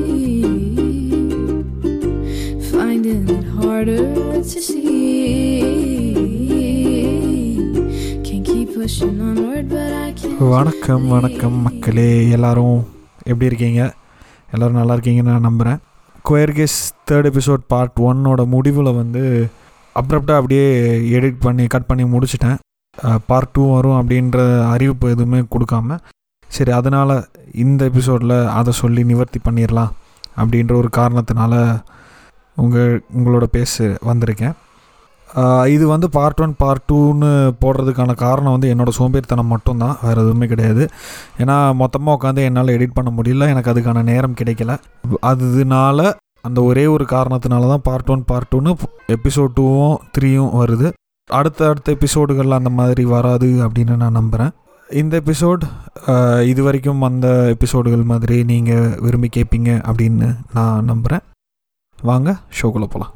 [2.70, 4.02] Finding it harder
[4.44, 4.82] to see.
[8.26, 10.40] Can't keep pushing onward, but I can't.
[10.54, 12.78] வணக்கம் வணக்கம் மக்களே எல்லாரும்
[13.26, 13.82] எப்படி இருக்கீங்க
[14.54, 15.80] எல்லோரும் நல்லா இருக்கீங்கன்னு நான் நம்புகிறேன்
[16.26, 16.78] குயர்கேஸ்
[17.10, 19.24] தேர்ட் எபிசோட் பார்ட் ஒன்னோட முடிவில் வந்து
[19.96, 20.68] அப்ரப்டாக அப்படியே
[21.18, 22.58] எடிட் பண்ணி கட் பண்ணி முடிச்சிட்டேன்
[23.30, 24.40] பார்ட் டூ வரும் அப்படின்ற
[24.74, 25.98] அறிவிப்பு எதுவுமே கொடுக்காம
[26.50, 27.16] சரி அதனால்
[27.64, 29.94] இந்த எபிசோடில் அதை சொல்லி நிவர்த்தி பண்ணிடலாம்
[30.40, 31.54] அப்படின்ற ஒரு காரணத்தினால
[32.64, 34.56] உங்கள் உங்களோட பேச வந்திருக்கேன்.
[35.76, 37.30] இது வந்து பார்ட் ஒன் பார்ட் டூன்னு
[37.62, 40.84] போடுறதுக்கான காரணம் வந்து என்னோடய சோம்பேறித்தனம் மட்டும்தான் வேறு எதுவுமே கிடையாது.
[41.42, 44.76] ஏன்னா மொத்தமாக உட்காந்து என்னால் எடிட் பண்ண முடியல எனக்கு அதுக்கான நேரம் கிடைக்கல.
[45.32, 46.14] அதனால
[46.50, 48.74] அந்த ஒரே ஒரு காரணத்தினால தான் பார்ட் ஒன் பார்ட் டூன்னு
[49.16, 50.90] எபிசோட் டூவும் த்ரீயும் வருது.
[51.28, 54.52] அடுத்த அடுத்த எபிசோடுகள் அந்த மாதிரி வராது அப்படின்னு நான் நம்புகிறேன்
[55.02, 55.64] இந்த எபிசோட்
[56.52, 61.24] இது வரைக்கும் வந்த எபிசோடுகள் மாதிரி நீங்கள் விரும்பி கேட்பீங்க அப்படின்னு நான் நம்புகிறேன்
[62.10, 63.14] வாங்க ஷோக்குள்ளே போகலாம்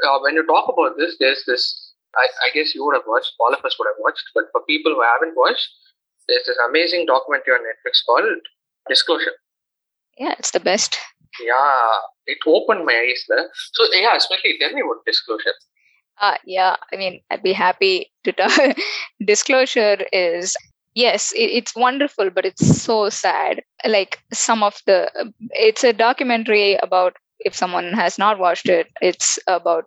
[0.00, 1.62] uh, when you talk about this, there's this.
[2.14, 3.32] I, I guess you would have watched.
[3.38, 4.26] All of us would have watched.
[4.36, 5.66] But for people who haven't watched,
[6.28, 8.46] there's this amazing documentary on Netflix called
[8.86, 9.34] Disclosure.
[10.18, 10.98] Yeah, it's the best.
[11.40, 11.74] Yeah,
[12.26, 13.46] it opened my eyes there.
[13.72, 15.56] So yeah, especially tell me about Disclosure.
[16.20, 18.52] Uh, yeah, I mean, I'd be happy to talk.
[19.24, 20.54] Disclosure is,
[20.94, 23.62] yes, it, it's wonderful, but it's so sad.
[23.86, 25.10] Like some of the,
[25.50, 29.86] it's a documentary about, if someone has not watched it, it's about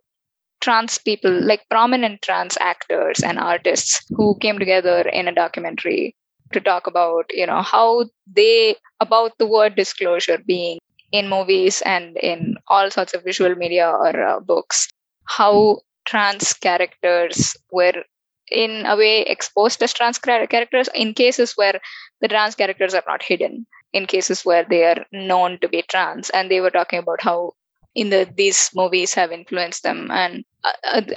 [0.61, 6.15] trans people, like prominent trans actors and artists who came together in a documentary
[6.53, 10.79] to talk about, you know, how they, about the word disclosure being
[11.11, 14.87] in movies and in all sorts of visual media or uh, books,
[15.25, 18.04] how trans characters were
[18.50, 21.78] in a way exposed as trans char- characters in cases where
[22.20, 26.30] the trans characters are not hidden in cases where they are known to be trans
[26.30, 27.52] and they were talking about how
[27.94, 30.44] in the these movies have influenced them and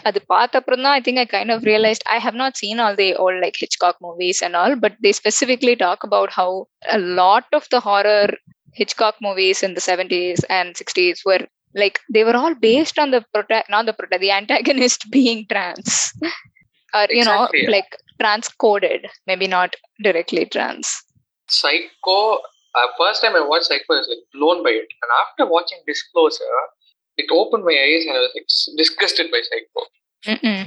[0.08, 2.96] அது பார்த்த அப்புறம் தான் I think I kind of realized I have not seen all
[3.02, 6.50] the old like Hitchcock movies and all but they specifically talk about how
[6.98, 8.28] a lot of the horror
[8.80, 11.44] Hitchcock movies in the 70s and 60s were
[11.82, 15.90] like they were all based on the prota- not the prota- the antagonist being trans
[16.98, 17.72] or you know Exactly, yeah.
[17.78, 19.72] like trans coded maybe not
[20.08, 20.88] directly trans
[21.50, 22.18] Psycho.
[22.74, 25.80] Uh, first time I watched Psycho, I was like blown by it, and after watching
[25.86, 26.60] Disclosure,
[27.18, 29.82] it opened my eyes, and I was like s- disgusted by Psycho.
[30.34, 30.62] Mm-mm.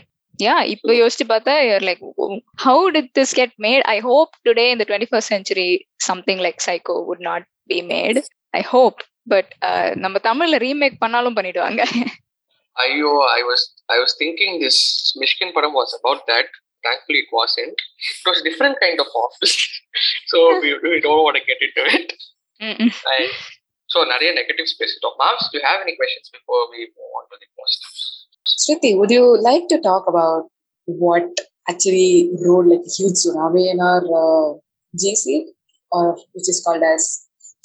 [0.44, 2.28] yeah இப்போ யோசிச்சு பார்த்தா you're like "Oh,
[2.64, 5.66] how did this get made i hope today in the 21st century
[6.08, 7.42] something like psycho would not
[7.72, 8.18] be made
[8.60, 8.98] i hope
[9.28, 11.82] but uh, நம்ம தமிழ்ல remake பண்ணாலும் பண்ணிடுவாங்க
[12.82, 13.60] Ayo, I was
[13.94, 14.78] I was thinking this
[15.20, 16.46] Mishkin Padam was about that.
[16.86, 17.76] Thankfully, it wasn't.
[18.14, 19.54] It was a different kind of office.
[20.30, 22.08] so we, we don't want to get into it.
[22.60, 22.90] Mm-mm.
[23.14, 23.30] And
[23.92, 25.14] so, நிறைய negative space to talk.
[25.22, 28.02] Mams, do you have any questions before we move on to the positives?
[28.62, 30.44] Shruti, would you like to talk about
[31.04, 31.30] what
[31.72, 34.48] actually rode like a huge tsunami in our uh,
[35.02, 35.26] GC,
[35.92, 36.04] or
[36.34, 37.04] which is called as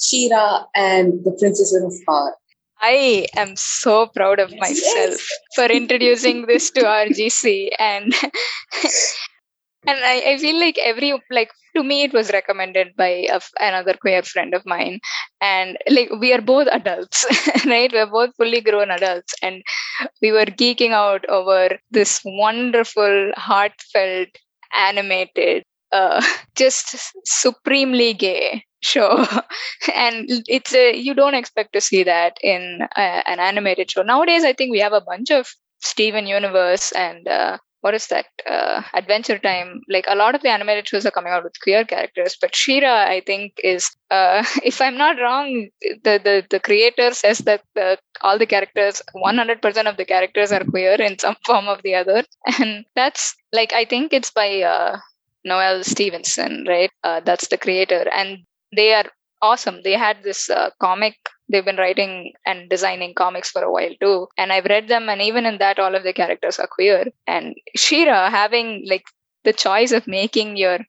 [0.01, 2.35] Shira and the Princesses of Power?
[2.81, 5.25] I am so proud of myself
[5.55, 8.13] for introducing this to our GC and
[9.87, 13.93] and I, I feel like every like to me it was recommended by a another
[13.93, 14.99] queer friend of mine.
[15.41, 17.25] And like we are both adults
[17.65, 17.91] right?
[17.91, 19.33] We're both fully grown adults.
[19.41, 19.63] And
[20.21, 24.29] we were geeking out over this wonderful heartfelt
[24.75, 26.21] animated uh
[26.55, 29.25] just supremely gay show.
[29.95, 34.03] And it's a you don't expect to see that in uh, an animated show.
[34.03, 35.47] Nowadays i think we have a bunch of
[35.79, 39.81] steven universe and uh, what is that uh, adventure time.
[39.87, 42.95] Like a lot of the animated shows are coming out with queer characters but she-ra
[43.15, 45.69] i think is uh, if i'm not wrong
[46.03, 50.63] the the, the creator says that the, all the characters 100% of the characters are
[50.63, 52.23] queer in some form of the other.
[52.59, 54.97] And that's like i think it's by uh,
[55.43, 56.91] noelle stevenson right?
[57.03, 58.07] Uh, that's the creator.
[58.11, 58.39] And
[58.75, 59.05] they are
[59.41, 59.81] awesome.
[59.83, 61.15] They had this uh, comic
[61.49, 65.21] they've been writing and designing comics for a while too and i've read them and
[65.21, 67.05] even in that all of the characters are queer.
[67.27, 69.05] And she-ra having like
[69.43, 70.79] the choice of making your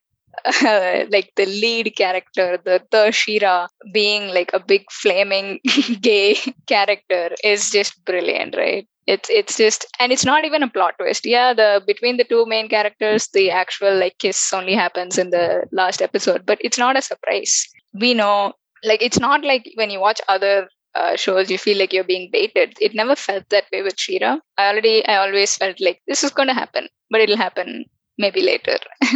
[0.45, 5.59] uh, like the lead character the the she-ra being like a big flaming
[6.01, 6.37] gay
[6.67, 11.25] character is just brilliant right it's it's just and it's not even a plot twist
[11.25, 15.65] yeah the between the two main characters the actual like kiss only happens in the
[15.71, 19.99] last episode but it's not a surprise we know like it's not like when you
[19.99, 23.81] watch other uh, shows you feel like you're being baited it never felt that way
[23.81, 27.37] with she-ra i already i always felt like this is going to happen but it'll
[27.37, 27.85] happen
[28.17, 28.77] maybe later.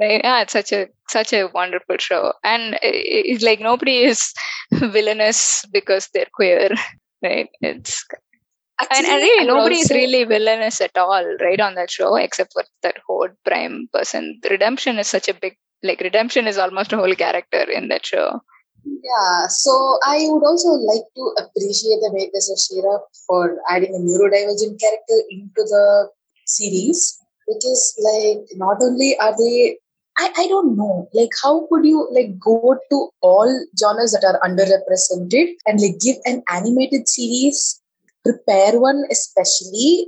[0.00, 0.20] right?
[0.22, 4.32] Yeah, it's such a such a wonderful show, and it's like nobody is
[4.72, 6.70] villainous because they're queer,
[7.22, 7.48] right?
[7.60, 8.04] It's
[8.80, 11.60] and, and really nobody is really villainous at all, right?
[11.60, 14.40] On that show, except for that Horde Prime person.
[14.48, 18.40] Redemption is such a big like redemption is almost a whole character in that show.
[18.84, 23.98] Yeah, so I would also like to appreciate the makers of She-Ra for adding a
[23.98, 26.08] neurodivergent character into the
[26.46, 29.78] series because, like, not only are they,
[30.18, 34.40] I, I don't know, like, how could you like go to all genres that are
[34.48, 37.80] underrepresented and like give an animated series,
[38.28, 40.06] prepare one especially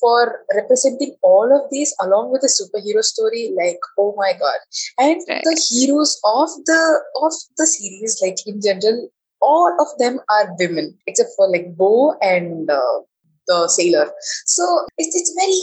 [0.00, 3.52] for representing all of these along with a superhero story?
[3.56, 4.58] Like, oh my god!
[4.98, 5.42] and Right.
[5.44, 6.80] the heroes of the
[7.22, 9.08] of the series like in general
[9.42, 12.98] all of them are women except for like bow and uh,
[13.46, 14.10] the sailor
[14.44, 14.64] so
[14.98, 15.62] it's, it's very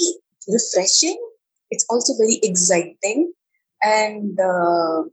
[0.58, 1.18] refreshing
[1.72, 3.32] it's also very exciting
[3.84, 5.04] and uh,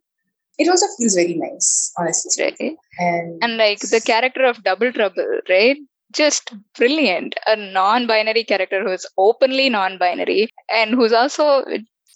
[0.59, 2.77] it also feels very nice honestly Right?
[2.99, 5.79] and, and like the character of double trouble right
[6.13, 7.35] just brilliant.
[7.47, 11.65] A non-binary character who's openly non-binary and who's also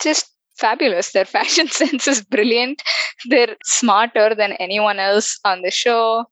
[0.03, 1.13] just fabulous.
[1.13, 2.83] Their fashion sense is brilliant.
[3.29, 6.25] They're smarter than anyone else on the show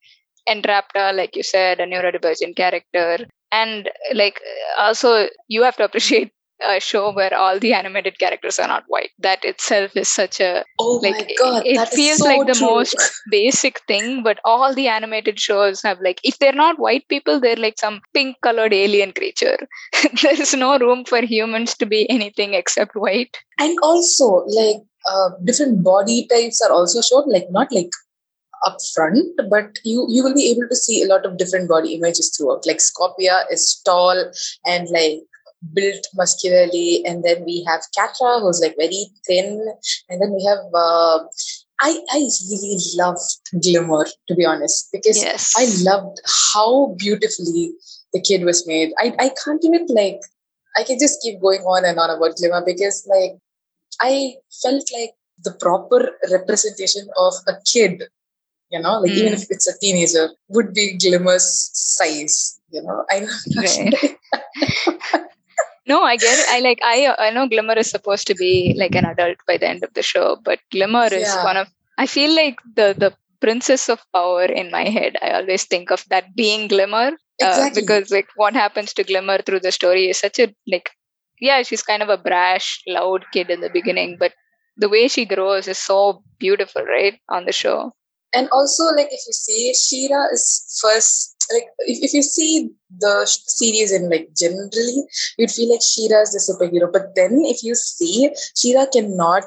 [0.49, 3.26] entrapta uh, like you said a neurodivergent character.
[3.53, 4.41] And like
[4.79, 6.32] also you have to appreciate
[6.67, 9.11] a show where all the animated characters are not white.
[9.19, 12.47] That itself is such a oh like, my god it that is feels so like
[12.47, 12.67] the true.
[12.67, 12.97] most
[13.31, 17.56] basic thing but all the animated shows have like if they're not white people they're
[17.56, 19.56] like some pink colored alien creature.
[20.23, 23.37] There's no room for humans to be anything except white.
[23.59, 24.76] And also like
[25.11, 27.91] uh, different body types are also shown like not like
[28.64, 31.94] up front but you you will be able to see a lot of different body
[31.94, 32.67] images throughout.
[32.67, 34.31] Like scorpia is tall
[34.64, 35.20] and like
[35.75, 39.49] built muscularly and then we have catra who's like very thin
[40.09, 41.19] and then we have uh,
[41.81, 42.20] i i
[42.50, 43.29] really loved
[43.67, 46.20] glimmer to be honest because yes I loved
[46.53, 47.73] how beautifully
[48.12, 48.91] the kid was made.
[48.99, 50.20] I, I can't even like
[50.76, 53.32] I can just keep going on and on about Glimmer because like
[54.00, 55.12] I felt like
[55.44, 58.05] the proper representation of a kid,
[58.70, 59.43] you know, like even Mm.
[59.43, 62.61] if it's a teenager, would be Glimmer's size.
[62.70, 63.26] You know, I
[63.56, 63.94] Right.
[65.87, 66.46] no i get it.
[66.49, 69.69] I like i i know glimmer is supposed to be like an adult by the
[69.69, 71.44] end of the show but glimmer is Yeah.
[71.44, 71.69] one of
[71.99, 76.05] i feel like the the princess of power in my head i always think of
[76.08, 77.12] that being glimmer
[77.43, 80.90] uh, because like what happens to glimmer through the story is such a like
[81.40, 84.32] yeah she's kind of a brash loud kid in the beginning but
[84.76, 87.93] the way she grows is so beautiful right on the show.
[88.35, 93.26] And also like if you see she-ra is first like if, if you see the
[93.26, 95.04] series in like generally
[95.38, 99.44] you'd feel like she-ra is the superhero but then if you see she-ra cannot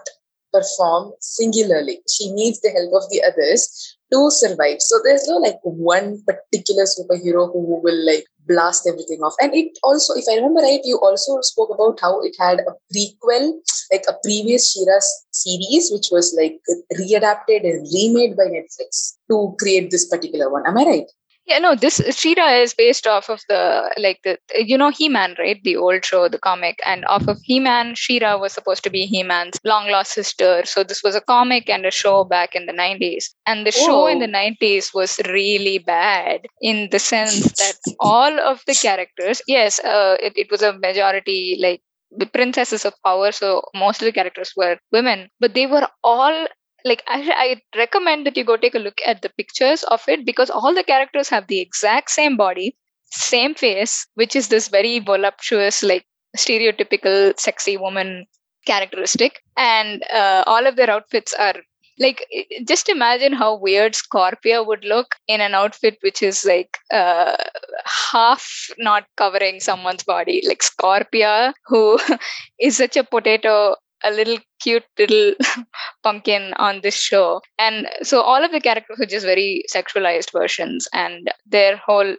[0.53, 5.59] perform singularly she needs the help of the others to survive so there's no like
[5.63, 10.62] one particular superhero who will like blast everything off and it also if i remember
[10.62, 13.51] right you also spoke about how it had a prequel
[13.92, 15.00] like a previous She-Ra
[15.31, 16.59] series, which was like
[17.00, 20.66] readapted and remade by Netflix to create this particular one.
[20.66, 21.11] Am I right?
[21.47, 25.61] Yeah, no, this She-Ra is based off of the like the you know He-Man, right?
[25.64, 29.59] The old show, the comic, and off of He-Man, She-Ra was supposed to be He-Man's
[29.64, 30.64] long lost sister.
[30.66, 33.25] So this was a comic and a show back in the 90s.
[33.45, 38.64] And the show in the 90s was really bad in the sense that all of
[38.66, 43.61] the characters, yes, uh, it, it was a majority like the princesses of power, so
[43.75, 46.47] most of the characters were women, but they were all
[46.85, 50.25] like I, I recommend that you go take a look at the pictures of it
[50.25, 52.77] because all the characters have the exact same body
[53.11, 56.06] same face which is this very voluptuous like
[56.37, 58.25] stereotypical sexy woman
[58.65, 59.42] characteristic.
[59.57, 61.56] And uh, all of their outfits are
[61.97, 62.25] like
[62.68, 67.37] just imagine how weird scorpia would look in an outfit which is like uh,
[67.85, 70.44] half not covering someone's body.
[70.45, 71.99] Like scorpia who
[72.59, 73.75] is such a potato
[74.06, 75.33] a little cute little
[76.04, 77.42] pumpkin on this show.
[77.59, 82.16] And so all of the characters are just very sexualized versions, and their whole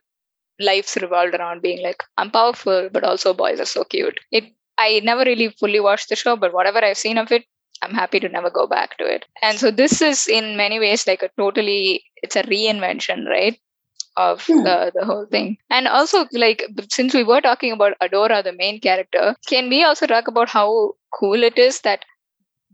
[0.60, 4.18] lives revolved around being like, I'm powerful, but also boys are so cute.
[4.32, 4.44] It
[4.78, 7.44] I never really fully watched the show, but whatever I've seen of it,
[7.82, 9.24] I'm happy to never go back to it.
[9.42, 13.58] And so this is in many ways like a totally it's a reinvention, right?
[14.16, 14.62] Of Hmm.
[14.64, 15.58] the, the whole thing.
[15.70, 20.06] And also like since we were talking about Adora, the main character, can we also
[20.06, 22.04] talk about how cool it is that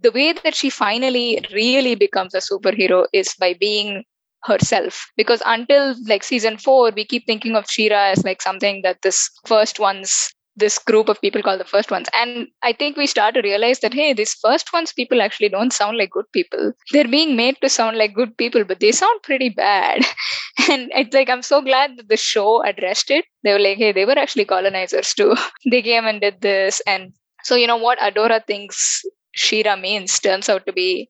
[0.01, 4.05] the way that she finally really becomes a superhero is by being
[4.45, 9.01] herself because until like season 4 we keep thinking of she-ra as like something that
[9.03, 12.09] this first one's this group of people called the first ones.
[12.15, 15.73] And I think we start to realize that, hey, these first ones people actually don't
[15.73, 16.73] sound like good people.
[16.91, 20.05] They're being made to sound like good people, but they sound pretty bad.
[20.71, 23.25] and it's like, I'm so glad that the show addressed it.
[23.45, 25.35] They were like, hey, they were actually colonizers too.
[25.71, 26.81] they came and did this.
[26.87, 29.03] And so, you know, what Adora thinks
[29.35, 31.09] She-Ra means turns out to be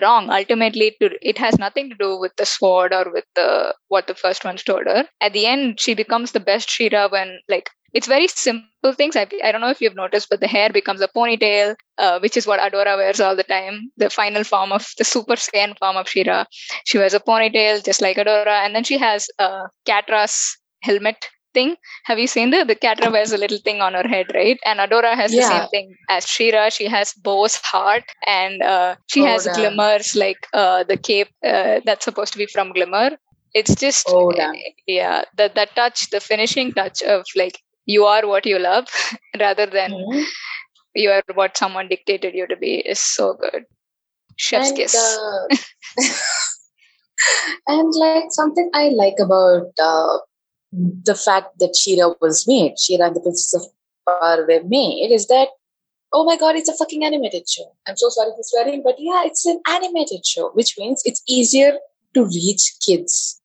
[0.00, 4.06] wrong ultimately to, it has nothing to do with the sword or with the what
[4.06, 7.70] the first one told her at the end she becomes the best She-Ra when like
[7.94, 9.14] it's very simple things.
[9.14, 12.36] I, I don't know if you've noticed, but the hair becomes a ponytail, uh, which
[12.36, 13.92] is what Adora wears all the time.
[13.96, 16.44] The final form of the Super Saiyan form of She-Ra.
[16.84, 21.24] She wears a ponytail just like Adora, and then she has a Catra's helmet
[21.54, 21.76] thing.
[22.04, 24.58] Have you seen the the Catra wears a little thing on her head, right?
[24.64, 25.36] And Adora has Yeah.
[25.36, 26.70] the same thing as She-Ra.
[26.70, 29.54] She has Bow's heart, and uh, she Oh, has damn.
[29.54, 33.10] glimmers like uh, the cape uh, that's supposed to be from Glimmer.
[33.54, 34.30] It's just Oh,
[34.86, 38.88] yeah, that the touch, the finishing touch of like you are what you love
[39.40, 40.24] rather than Mhm.
[40.94, 43.64] you are what someone dictated you to be is so good.
[44.36, 44.94] Chef's and, kiss.
[44.94, 45.48] uh,
[47.68, 50.18] and like something I like about uh,
[51.02, 53.62] the fact that She-Ra was made, She-Ra and the Princess of
[54.06, 55.48] Power were made, is that
[56.14, 57.74] oh my god, it's a fucking animated show.
[57.88, 61.72] I'm so sorry for swearing, but yeah, it's an animated show, which means it's easier
[62.14, 63.40] to reach kids.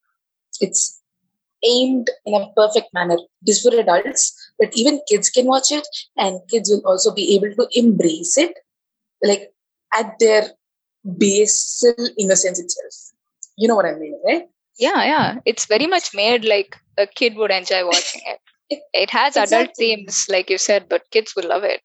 [0.62, 1.01] It's
[1.67, 3.15] aimed in a perfect manner.
[3.15, 7.36] It is for adults, but even kids can watch it, and kids will also be
[7.36, 8.53] able to embrace it,
[9.24, 9.51] like
[9.98, 10.51] at their
[11.17, 13.17] basal innocence itself.
[13.57, 14.48] You know what I mean, right?
[14.79, 15.39] Yeah, yeah.
[15.45, 18.39] It's very much made like a kid would enjoy watching it.
[18.69, 21.81] It- It has adult themes, like you said, but kids will love it.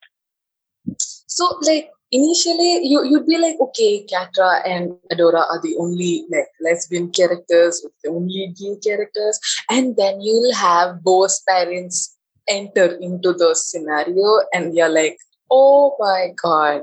[1.36, 6.46] So, like initially, you you'd be like, okay, catra and Adora are the only like
[6.60, 12.14] lesbian characters, the only gay characters, and then you'll have both parents
[12.48, 15.16] enter into the scenario, and you're like,
[15.50, 16.82] oh my god,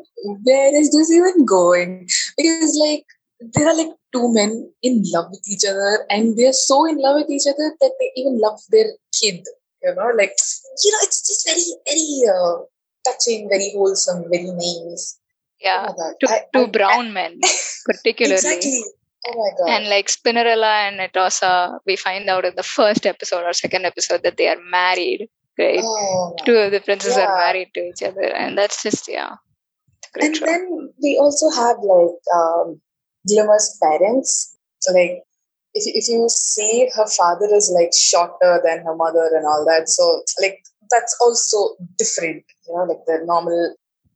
[0.50, 2.10] where is this even going?
[2.38, 3.06] Because like
[3.54, 7.16] there are like two men in love with each other, and they're so in love
[7.22, 8.86] with each other that they even love their
[9.20, 9.44] kid.
[9.84, 10.34] You know, like
[10.84, 12.64] you know, it's just very, very uh,
[13.08, 15.18] touching, very wholesome, very nice.
[15.60, 15.88] Yeah.
[15.98, 17.40] Oh Two, I- two I- brown men,
[17.86, 18.36] particularly.
[18.36, 18.84] Exactly.
[19.28, 19.74] Oh my god.
[19.76, 24.24] And like Spinnerella and Netossa, we find out in the first episode or second episode
[24.24, 25.30] that they are married,
[25.60, 25.80] right?
[25.84, 29.36] oh, Two of the princes are married to each other, and that's just yeah,
[29.98, 30.46] it's a great and show.
[30.46, 32.82] then we also have like um,
[33.28, 34.58] Glimmer's parents.
[34.80, 35.24] So like
[35.74, 39.66] if you, if you see her father is like shorter than her mother and all
[39.66, 40.60] that, so like
[40.90, 42.44] that's also different.
[42.68, 43.76] You know, like the normal.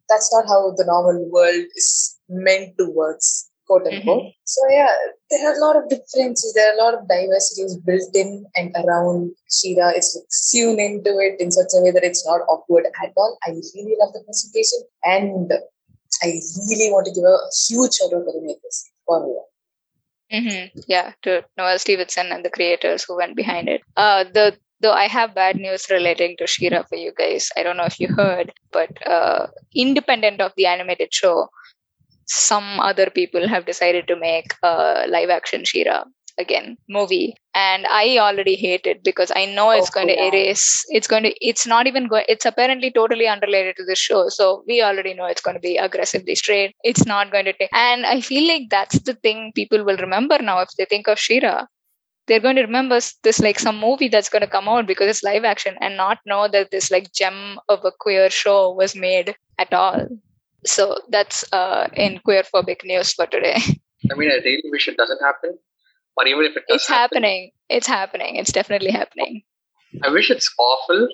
[0.09, 3.19] That's not how the normal world is meant to work,
[3.65, 4.21] quote unquote.
[4.21, 4.33] Mhm.
[4.43, 4.93] So yeah,
[5.31, 6.53] there are a lot of differences.
[6.53, 9.89] There are a lot of diversities built in and around She-Ra.
[9.95, 13.37] It's like sewn into it in such a way that it's not awkward at all.
[13.47, 15.51] I really love the presentation, and
[16.23, 19.45] I really want to give a huge shout out to the makers for real.
[20.31, 20.79] Mm-hmm.
[20.87, 23.81] Yeah, to Noelle Stevenson and the creators who went behind it.
[23.95, 27.49] Uh, the though I have bad news relating to She-Ra for you guys.
[27.55, 31.49] I don't know if you heard, but uh, independent of the animated show,
[32.25, 36.03] some other people have decided to make a live action She-Ra
[36.37, 37.35] again movie.
[37.53, 41.23] And i already hate it because i know it's Oh, going to erase it's going
[41.23, 44.29] to it's not even going it's apparently totally unrelated to the show.
[44.29, 47.69] So we already know it's going to be aggressively straight it's not going to take
[47.73, 51.19] and i feel like that's the thing people will remember now if they think of
[51.19, 51.65] she-ra.
[52.27, 55.23] They're going to remember this like some movie that's going to come out because it's
[55.23, 59.35] live action and not know that this like gem of a queer show was made
[59.59, 60.07] at all.
[60.65, 63.57] So that's uh in queer phobic news for today.
[64.11, 65.57] I mean, I really wish it doesn't happen.
[66.17, 69.43] Or even if it does it's happen, happening it's happening it's definitely happening
[70.03, 71.07] I wish it's awful.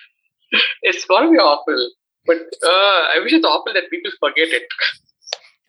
[0.82, 1.90] it's gonna be awful.
[2.26, 4.62] But uh, I wish it's awful that people forget it.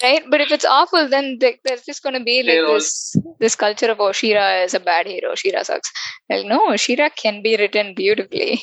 [0.04, 3.56] right but if it's awful then th- there's just going to be like this this
[3.64, 5.92] culture of oh she-ra is a bad hero she-ra sucks
[6.30, 8.62] like no she-ra can be written beautifully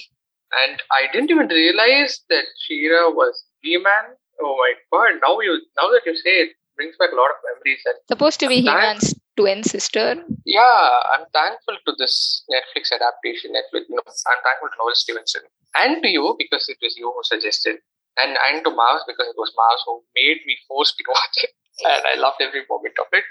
[0.58, 4.04] And I didn't even realize that She-Ra was He-Man.
[4.42, 5.18] Oh my god!
[5.24, 7.82] Now you, now that you say it, brings back a lot of memories.
[7.90, 13.50] And supposed to be he-man's twin sister yeah, I'm thankful to this Netflix adaptation.
[13.50, 15.42] Netflix, no, I'm thankful to Noelle Stevenson
[15.74, 17.82] and to you because it was you who suggested,
[18.22, 21.36] and and to Mars because it was Mars who made me force me to watch
[21.42, 21.50] it,
[21.82, 23.24] and I loved every moment of it.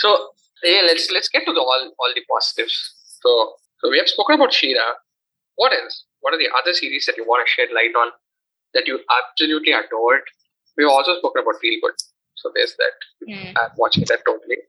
[0.00, 0.32] So
[0.64, 2.74] yeah, let's let's get to the all all the positives.
[3.20, 4.96] So so we have spoken about She-Ra.
[5.56, 6.08] What else?
[6.20, 8.08] What are the other series that you want to shed light on
[8.72, 10.24] that you absolutely adored?
[10.76, 11.94] We've also spoken about Feel Good.
[12.34, 12.96] So there's that.
[13.28, 13.52] Hmm.
[13.56, 14.64] I'm watching that totally.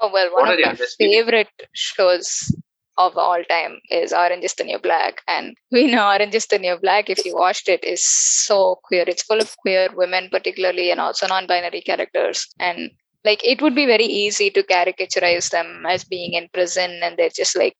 [0.00, 2.52] Oh well one are of my favorite shows
[2.98, 5.20] of all time is Orange is the New Black.
[5.28, 9.04] And we know Orange is the New Black, if you watched it, is so queer.
[9.06, 12.46] It's full of queer women, particularly, and also non binary characters.
[12.58, 12.90] And
[13.24, 17.28] like it would be very easy to caricaturize them as being in prison and they're
[17.28, 17.76] just like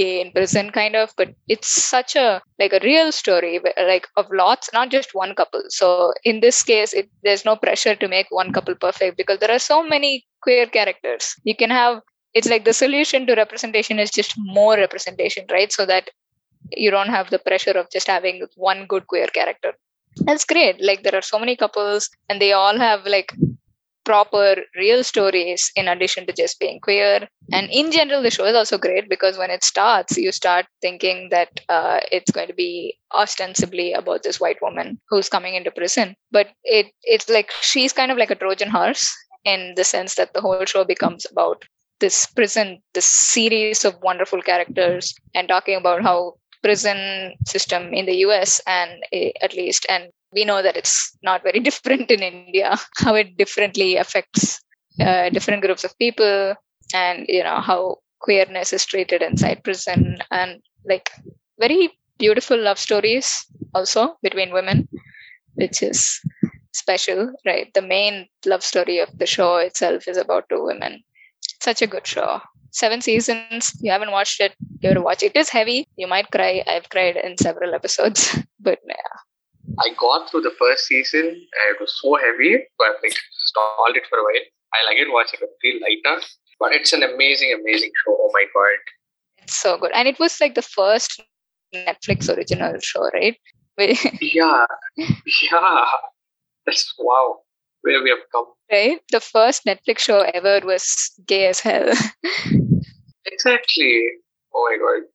[0.00, 3.60] gay in prison kind of but it's such a like a real story
[3.92, 5.62] like of lots not just one couple.
[5.68, 9.50] So in this case it, there's no pressure to make one couple perfect because there
[9.50, 11.34] are so many queer characters.
[11.44, 12.00] You can have
[12.34, 15.72] it's like the solution to representation is just more representation right?
[15.72, 16.10] So that
[16.72, 19.72] you don't have the pressure of just having one good queer character.
[20.26, 20.82] That's great.
[20.82, 23.32] Like there are so many couples and they all have like
[24.08, 27.28] proper real stories in addition to just being queer.
[27.52, 31.28] And in general the show is also great because when it starts you start thinking
[31.30, 36.14] that uh, it's going to be ostensibly about this white woman who's coming into prison.
[36.30, 39.04] But it it's like she's kind of like a trojan horse
[39.44, 41.62] in the sense that the whole show becomes about
[42.00, 46.18] this prison this series of wonderful characters and talking about how
[46.62, 51.42] prison system in the US and uh, at least and we know that it's not
[51.42, 54.60] very different in India, how it differently affects
[55.00, 56.54] uh, different groups of people,
[56.94, 61.10] and you know how queerness is treated inside prison, and like
[61.58, 64.88] very beautiful love stories also between women,
[65.54, 66.20] which is
[66.72, 67.72] special, right?
[67.74, 71.02] The main love story of the show itself is about two women.
[71.60, 72.40] Such a good show.
[72.70, 73.72] Seven seasons.
[73.80, 75.32] You haven't watched it, you have to watch it.
[75.34, 75.88] It is heavy.
[75.96, 76.62] You might cry.
[76.66, 79.14] I've cried in several episodes, but yeah,
[79.78, 83.96] I got through the first season and it was so heavy, but I like stalled
[83.96, 84.46] it for a while.
[84.74, 86.22] I'll again watch it and feel lighter.
[86.60, 88.16] But it's an amazing, amazing show.
[88.18, 89.42] Oh my god.
[89.42, 89.92] It's so good.
[89.94, 91.22] And it was like the first
[91.74, 93.36] Netflix original show, right?
[94.20, 94.66] yeah.
[94.96, 95.84] Yeah.
[96.66, 97.38] That's wow.
[97.82, 98.46] Where we have come.
[98.70, 99.00] Right?
[99.12, 101.88] The first Netflix show ever was gay as hell.
[103.24, 104.04] exactly.
[104.52, 105.08] Oh my god.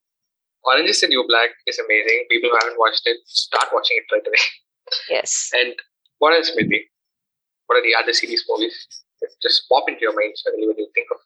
[0.65, 2.26] Orange is the New Black is amazing.
[2.30, 4.43] People who haven't watched it, start watching it right away.
[5.10, 5.49] Yes.
[5.54, 5.73] And
[6.19, 6.82] what else, Smriti?
[7.67, 8.88] What are the other series movies
[9.21, 11.17] that just pop into your mind suddenly when you think of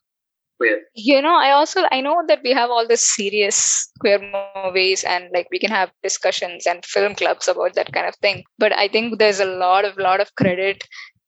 [0.57, 0.81] queer?
[0.93, 4.19] You know, I also I know that we have all the serious queer
[4.65, 8.43] movies and like we can have discussions and film clubs about that kind of thing.
[8.57, 10.83] But I think there's a lot of lot of credit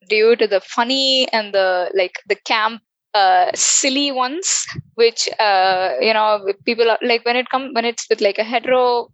[0.08, 2.82] due to the funny and the like the camp
[3.14, 8.08] uh, silly ones, which uh, you know people are, like when it comes when it's
[8.10, 9.12] with like a hetero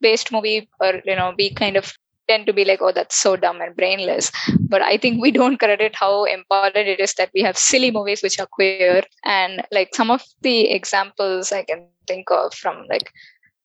[0.00, 1.94] based movie, or you know we kind of
[2.28, 4.30] tend to be like, oh, that's so dumb and brainless.
[4.68, 8.22] But I think we don't credit how important it is that we have silly movies
[8.22, 9.02] which are queer.
[9.24, 13.12] And like some of the examples I can think of from like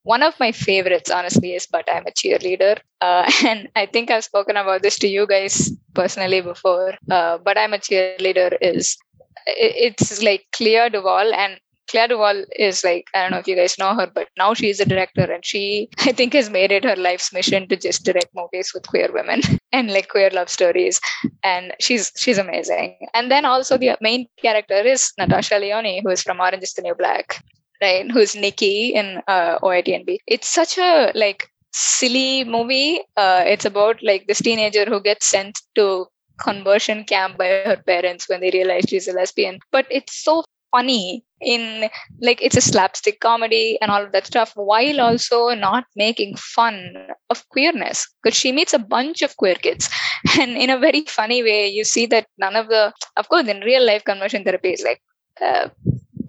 [0.02, 2.78] one of my favorites, honestly, is But I'm a Cheerleader.
[3.00, 6.94] Uh, and I think I've spoken about this to you guys personally before.
[7.10, 8.96] Uh, but I'm a Cheerleader is
[9.46, 11.58] it's like Clea DuVall and
[11.90, 14.80] Clea DuVall is like I don't know if you guys know her, but now she's
[14.80, 18.30] a director and she I think has made it her life's mission to just direct
[18.34, 19.40] movies with queer women
[19.72, 21.00] and like queer love stories.
[21.42, 22.96] And she's she's amazing.
[23.14, 26.82] And then also the main character is Natasha Lyonne, who is from Orange is the
[26.82, 27.42] New Black,
[27.82, 28.10] right?
[28.10, 30.18] Who's Nikki in uh, OITNB.
[30.26, 33.00] It's such a like silly movie.
[33.16, 36.06] Uh, it's about like this teenager who gets sent to
[36.40, 39.58] conversion camp by her parents when they realize she's a lesbian.
[39.70, 41.88] But it's so funny in
[42.20, 46.94] like it's a slapstick comedy and all of that stuff while also not making fun
[47.28, 48.08] of queerness.
[48.22, 49.88] Because she meets a bunch of queer kids.
[50.38, 53.60] And in a very funny way you see that none of the of course in
[53.60, 55.02] real life conversion therapy is like
[55.40, 55.68] uh,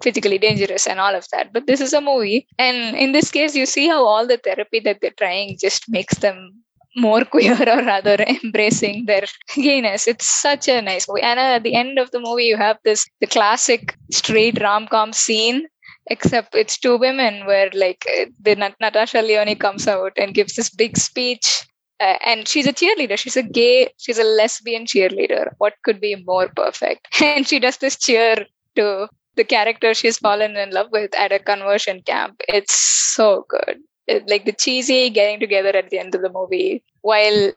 [0.02, 1.52] physically dangerous and all of that.
[1.52, 2.46] But this is a movie.
[2.58, 6.18] And in this case you see how all the therapy that they're trying just makes
[6.18, 6.61] them
[6.96, 9.24] more queer or rather embracing their
[9.54, 10.06] gayness.
[10.06, 11.22] It's such a nice movie.
[11.22, 15.12] And at the end of the movie, you have this the classic straight rom com
[15.12, 15.66] scene,
[16.08, 18.04] except it's two women where like
[18.40, 21.66] the Natasha Lyonne comes out and gives this big speech.
[22.00, 23.16] Uh, and she's a cheerleader.
[23.16, 25.52] She's a gay, she's a lesbian cheerleader.
[25.58, 27.06] What could be more perfect?
[27.22, 31.38] And she does this cheer to the character she's fallen in love with at a
[31.38, 32.40] conversion camp.
[32.48, 33.78] It's so good
[34.26, 37.52] like the cheesy getting together at the end of the movie while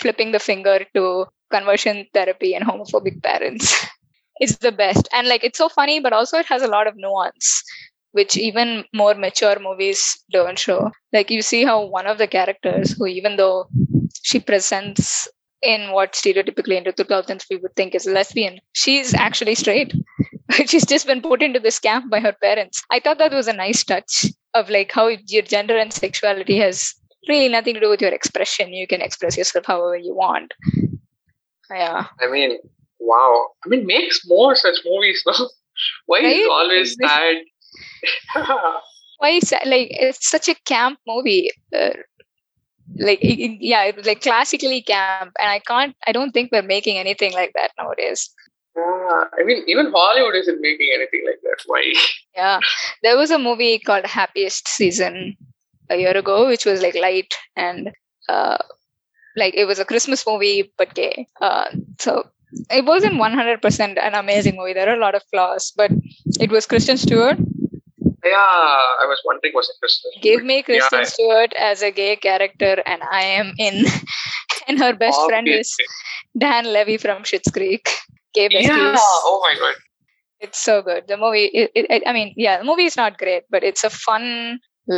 [0.00, 3.86] flipping the finger to conversion therapy and homophobic parents
[4.40, 5.08] it's the best.
[5.12, 7.62] And like it's so funny but also it has a lot of nuance
[8.12, 10.90] which even more mature movies don't show.
[11.12, 13.68] Like you see how one of the characters who even though
[14.22, 15.28] she presents
[15.62, 19.92] in what stereotypically in the 2000s we would think is lesbian she's actually straight.
[20.66, 22.80] She's just been put into this camp by her parents.
[22.90, 24.26] I thought that was a nice touch
[24.58, 26.94] of like how your gender and sexuality has
[27.28, 28.72] really nothing to do with your expression.
[28.72, 30.54] You can express yourself however you want.
[31.70, 32.06] Yeah.
[32.20, 32.58] I mean,
[33.00, 33.48] wow.
[33.64, 35.34] I mean, makes more such movies, no?
[36.06, 36.36] Why right?
[36.36, 37.36] is always sad?
[39.18, 41.90] why is that, like it's such a camp movie uh,
[42.98, 46.98] like yeah it was like classically camp and i can't i don't think we're making
[46.98, 48.30] anything like that nowadays
[48.76, 51.62] Uh, I mean, even Hollywood isn't making anything like that.
[51.66, 51.82] Why?
[52.36, 52.60] yeah
[53.02, 55.34] there was a movie called happiest season
[55.88, 57.90] a year ago which was like light and
[58.28, 58.58] uh
[59.36, 61.64] like it was a christmas movie but gay uh
[61.98, 62.28] so
[62.70, 65.90] it wasn't 100% an amazing movie there are a lot of flaws but
[66.38, 67.38] it was kristen stewart
[68.26, 68.36] Yeah,
[69.02, 70.10] I was wondering, was it Kristen?
[70.20, 71.04] give me kristen Yeah.
[71.14, 73.84] stewart as a gay character and i am in
[74.68, 75.74] and her best friend is
[76.36, 77.88] dan levy from Schitt's creek
[78.38, 78.96] gay besties Yeah.
[79.32, 79.76] Oh my god.
[80.46, 83.18] it's so good the movie it, it, it- i mean yeah the movie is not
[83.22, 84.26] great but it's a fun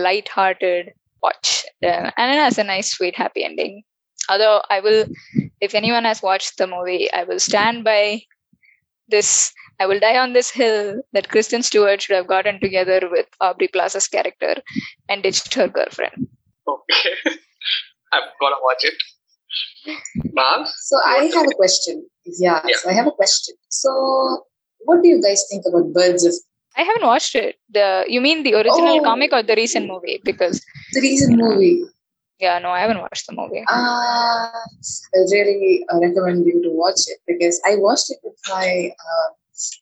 [0.06, 0.90] light-hearted
[1.26, 3.82] watch uh, and it has a nice sweet happy ending
[4.30, 5.04] although i will
[5.68, 8.02] if anyone has watched the movie i will stand by
[9.08, 13.26] this i will die on this hill that kristen stewart should have gotten together with
[13.40, 14.54] aubrey plaza's character
[15.08, 16.28] and ditched her girlfriend
[16.76, 17.14] Okay.
[18.12, 18.94] I'm gonna watch it.
[20.32, 20.72] Mars?
[20.88, 22.06] So I have a question.
[22.24, 22.76] Yeah, Yeah.
[22.80, 23.54] so I have a question.
[23.68, 24.44] So
[24.80, 26.34] what do you guys think about Birds of
[26.80, 29.02] i haven't watched it the you mean the original Oh.
[29.02, 30.60] comic or the recent movie because
[30.96, 31.82] the recent movie?
[32.44, 34.50] yeah no i haven't watched the movie Uh,
[35.18, 38.68] I really uh, recommend you to watch it because I watched it with my
[39.06, 39.28] uh,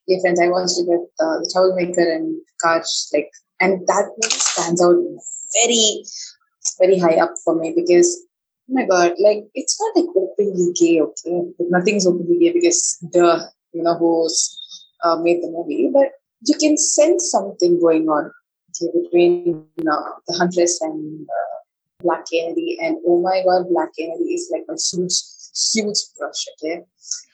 [0.09, 0.41] dear friends.
[0.41, 2.27] I watched it with uh, the Troublemaker and
[2.65, 4.97] Karsh, like, and that movie stands out
[5.59, 5.85] very,
[6.81, 8.09] very high up for me because,
[8.69, 11.43] oh my god, like, it's not like openly gay, okay?
[11.61, 14.59] Nothing's openly gay because the, you know, who's
[15.05, 16.13] uh, made the movie, but
[16.47, 18.31] you can sense something going on
[18.71, 21.57] okay, between uh, the Huntress and uh,
[22.03, 25.15] Black Canary, and oh my god, Black Canary is like a huge,
[25.73, 26.47] huge crush.
[26.55, 26.85] Okay,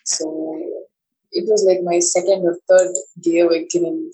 [0.05, 0.61] so
[1.33, 4.13] it was like my second or third gay awakening.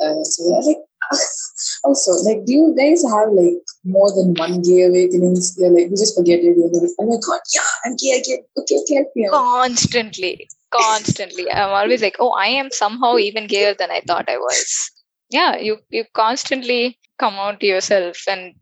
[0.00, 0.84] Uh, so yeah, like
[1.84, 5.56] also, like, do you guys have like more than one gay awakenings?
[5.58, 6.56] You're like, you just forget it.
[6.56, 8.44] You're like, oh my god, yeah, I'm gay again.
[8.58, 9.32] Okay, okay, help me out.
[9.32, 14.36] constantly constantly i'm always like oh i am somehow even gayer than i thought i
[14.38, 14.90] was
[15.30, 18.54] yeah you you constantly come out to yourself and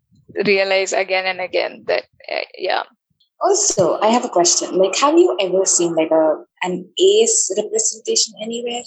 [0.44, 2.82] realize again and again that uh, yeah
[3.42, 4.76] Also, I have a question.
[4.78, 6.24] Like, have you ever seen like a
[6.62, 8.82] an ace representation anywhere?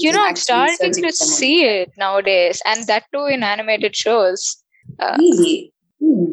[0.00, 4.62] You know i'm starting to see it nowadays and that too in animated shows
[4.98, 5.72] uh, Really?
[6.00, 6.24] Hmm.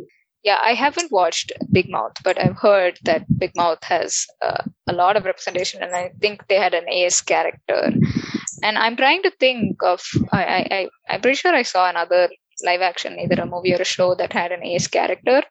[0.43, 4.93] yeah i haven't watched big mouth but i've heard that big mouth has uh, a
[4.93, 7.91] lot of representation and i think they had an ace character
[8.63, 12.29] and i'm trying to think of i i, I i'm pretty sure i saw another
[12.63, 15.41] live action either a movie or a show that had an ace character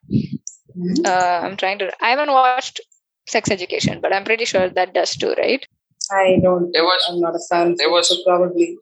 [0.72, 0.92] Hmm.
[1.04, 2.80] uh, i'm trying to i haven't watched
[3.28, 5.66] sex education but i'm pretty sure that does too right
[6.12, 6.72] I don't.
[6.72, 7.74] There was- I'm not a fan.
[7.78, 8.76] there was- so probably.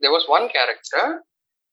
[0.00, 1.22] There was one character,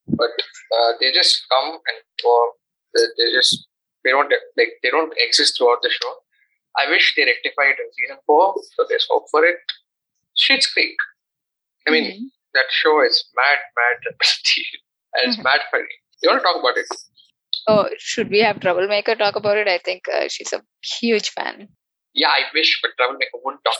[0.08, 0.32] but
[0.78, 2.52] uh, they just come and go.
[2.96, 3.68] They, they just
[4.04, 6.14] they don't like they don't exist throughout the show.
[6.78, 9.58] I wish they rectify it in season four, so there's hope for it.
[10.38, 10.96] Schitt's Creek.
[11.88, 12.26] I mean, Mhm.
[12.56, 14.80] that show is mad, mad representation,
[15.14, 15.44] and it's Mhm.
[15.44, 15.96] mad funny.
[16.22, 16.88] You want to talk about it?
[17.68, 20.62] oh should we have troublemaker talk about it i think uh, she's a
[21.00, 21.68] huge fan
[22.14, 23.80] Yeah, I wish, but Troublemaker won't talk.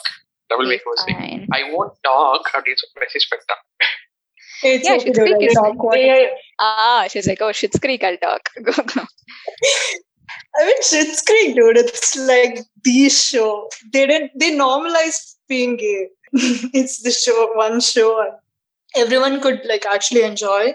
[0.50, 1.48] Troublemaker was like, Fine.
[1.52, 2.50] I won't talk.
[2.54, 3.56] How do you message Spectre?
[4.64, 5.50] It's Yeah, okay, she's dude, speaking.
[5.50, 5.76] I talk
[6.60, 9.04] ah she's like oh schitt's creek i'll talk go go
[10.58, 11.78] I mean, Schitt's Creek, dude.
[11.78, 13.70] It's like the show.
[13.92, 14.32] They didn't.
[14.40, 16.08] They normalized being gay.
[16.34, 18.26] it's the show, one show,
[18.96, 20.74] everyone could like actually enjoy.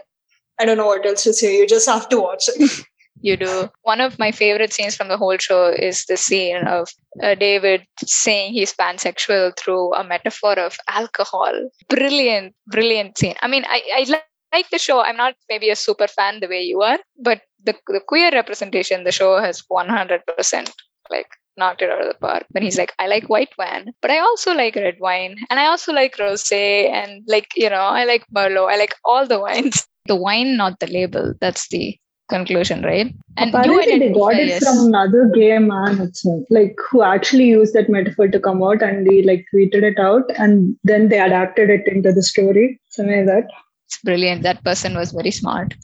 [0.58, 1.56] I don't know what else to say.
[1.56, 2.84] You just have to watch it.
[3.20, 3.68] You do.
[3.82, 6.88] One of my favorite scenes from the whole show is the scene of
[7.22, 11.52] uh, David saying he's pansexual through a metaphor of alcohol.
[11.88, 13.34] Brilliant, brilliant scene.
[13.42, 14.18] I mean, I, I li-
[14.52, 15.02] like the show.
[15.02, 19.04] I'm not maybe a super fan the way you are, but the, the queer representation,
[19.04, 20.70] the show has 100%
[21.10, 22.46] like knocked it out of the park.
[22.50, 25.66] When he's like, I like white wine, but I also like red wine, and I
[25.66, 28.72] also like rosé, and like, you know, I like Merlot.
[28.72, 29.86] I like all the wines.
[30.06, 31.34] The wine, not the label.
[31.40, 31.96] That's the
[32.30, 33.14] conclusion, right?
[33.36, 36.12] And you Apparently, they got it from another gay man,
[36.50, 40.30] like who actually used that metaphor to come out, and he like tweeted it out,
[40.36, 43.48] and then they adapted it into the story, something like that.
[43.86, 44.42] It's brilliant.
[44.42, 45.74] That person was very smart.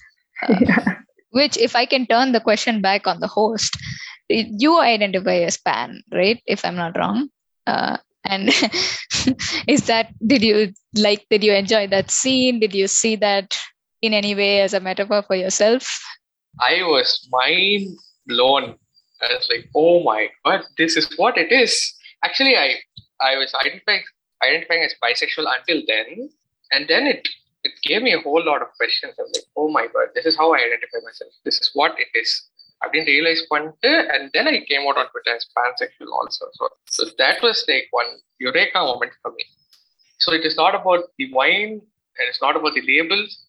[0.42, 0.96] Uh, Yeah.
[1.30, 3.76] which, if I can turn the question back on the host,
[4.28, 6.40] you identify as pan, right?
[6.46, 7.28] If I'm not wrong.
[7.66, 8.48] Uh, and
[9.68, 11.26] is that did you like?
[11.30, 12.60] Did you enjoy that scene?
[12.60, 13.58] Did you see that
[14.02, 15.88] in any way as a metaphor for yourself?
[16.60, 18.76] I was mind blown.
[19.22, 21.94] I was like, oh my god, this is what it is.
[22.24, 22.76] Actually, I
[23.20, 24.02] I was identifying
[24.44, 26.30] identifying as bisexual until then,
[26.72, 27.28] and then it
[27.64, 29.14] it gave me a whole lot of questions.
[29.18, 31.32] I'm like, oh my god, this is how I identify myself.
[31.44, 32.30] This is what it is.
[32.82, 36.46] I didn't realize one, and then I came out on Twitter as pansexual also.
[36.52, 38.06] So, so that was like one
[38.38, 39.44] eureka moment for me.
[40.18, 41.80] So it is not about the wine,
[42.18, 43.45] and it's not about the labels.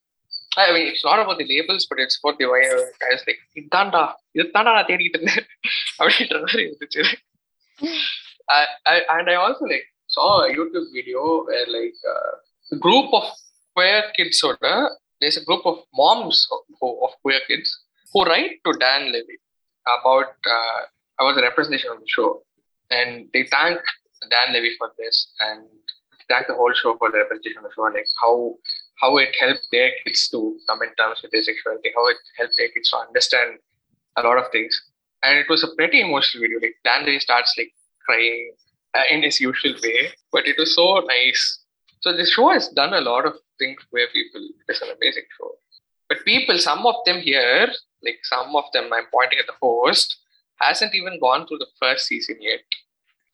[0.56, 2.70] I mean, it's not about the labels, but it's about the wine.
[2.70, 4.02] I was like, இதுதான்டா
[4.38, 5.46] இதுதான்டா நான் தேடிட்டு இருந்தேன்
[6.00, 7.04] அப்படின்ற மாதிரி இருந்துச்சு
[8.58, 12.32] I, I, and I also like saw a YouTube video where like uh,
[12.76, 13.24] a group of
[13.74, 14.76] queer kids order
[15.20, 16.60] there's a group of moms of,
[17.06, 17.68] of queer kids
[18.12, 19.38] who write to Dan Levy
[19.96, 20.80] about uh,
[21.20, 22.42] about the representation of the show,
[22.90, 23.78] and they thank
[24.32, 25.62] Dan Levy for this and
[26.28, 26.54] thank the
[29.01, 32.55] how it helped their kids to come in terms with their sexuality, how it helped
[32.57, 33.59] their kids to understand
[34.17, 34.73] a lot of things.
[35.23, 36.59] And it was a pretty emotional video.
[36.61, 37.73] Like Dan Levy starts like
[38.05, 38.53] crying
[38.95, 41.59] uh, in his usual way, but it was so nice.
[42.01, 44.47] So the show has done a lot of things where people.
[44.67, 45.51] It's an amazing show.
[46.09, 47.67] But people, some of them here,
[48.03, 50.17] like some of them, I'm pointing at the host,
[50.61, 52.61] hasn't even gone through the first season yet.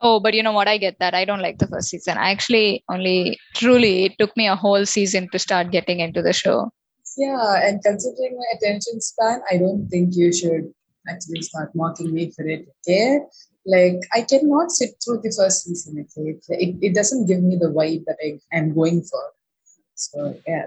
[0.05, 0.67] Oh, but you know what?
[0.67, 1.13] I get that.
[1.13, 2.17] I don't like the first season.
[2.17, 6.33] I actually only truly it took me a whole season to start getting into the
[6.33, 6.71] show.
[7.17, 10.73] Yeah, and considering my attention span, I don't think you should
[11.07, 12.67] actually start mocking me for it.
[12.81, 13.19] Okay,
[13.65, 16.05] like I cannot sit through the first season.
[16.05, 19.23] Okay, it, it, it doesn't give me the vibe that I am going for.
[19.95, 20.65] So yeah,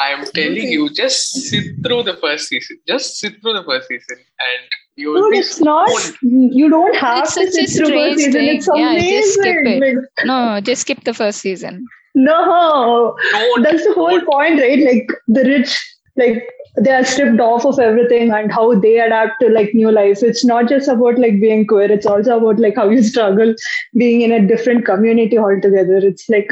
[0.00, 2.78] I'm telling you, just sit through the first season.
[2.88, 5.90] Just sit through the first season, and you will No, be it's not.
[6.22, 8.32] You don't have It's to such a sit through strange first season.
[8.32, 8.48] thing.
[8.48, 9.80] It's Yeah, just skip it.
[9.80, 11.90] Like, No, just skip the first season.
[12.14, 14.26] no, Don't, that's the whole don't.
[14.26, 14.78] point, right?
[14.78, 15.76] Like the rich,
[16.16, 16.44] like
[16.80, 20.22] they are stripped off of everything and how they adapt to like new life.
[20.22, 21.90] It's not just about like being queer.
[21.90, 23.54] It's also about like how you struggle
[23.96, 25.96] being in a different community altogether.
[25.98, 26.50] It's like.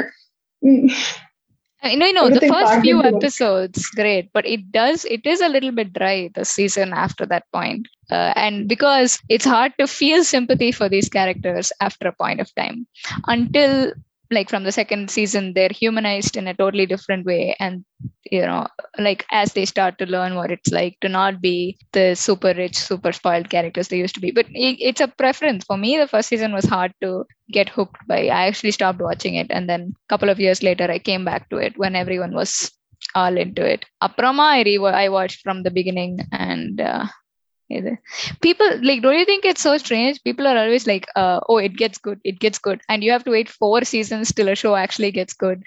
[0.63, 0.91] Mm,
[1.83, 5.49] Uh, You know, you the first few episodes, great, but it does, it is a
[5.49, 7.87] little bit dry the season after that point.
[8.11, 12.53] Uh, and because it's hard to feel sympathy for these characters after a point of
[12.55, 12.85] time
[13.27, 13.91] until
[14.33, 17.55] like from the second season they're humanized in a totally different way.
[17.59, 17.83] And
[18.31, 18.67] you know
[18.97, 22.77] like as they start to learn what it's like to not be the super rich
[22.77, 24.31] super spoiled characters they used to be.
[24.31, 25.63] But it, it's a preference.
[25.65, 28.27] For me the first season was hard to get hooked by.
[28.27, 29.47] I actually stopped watching it.
[29.49, 32.71] And then a couple of years later i came back to it when everyone was
[33.15, 33.85] all into it.
[34.03, 36.19] Aprama i re- i watched from the beginning.
[36.31, 37.05] And uh,
[38.41, 40.21] people like don't you think it's so strange?
[40.23, 43.23] People are always like uh, oh it gets good it gets good and you have
[43.23, 45.63] to wait four seasons till a show actually gets good.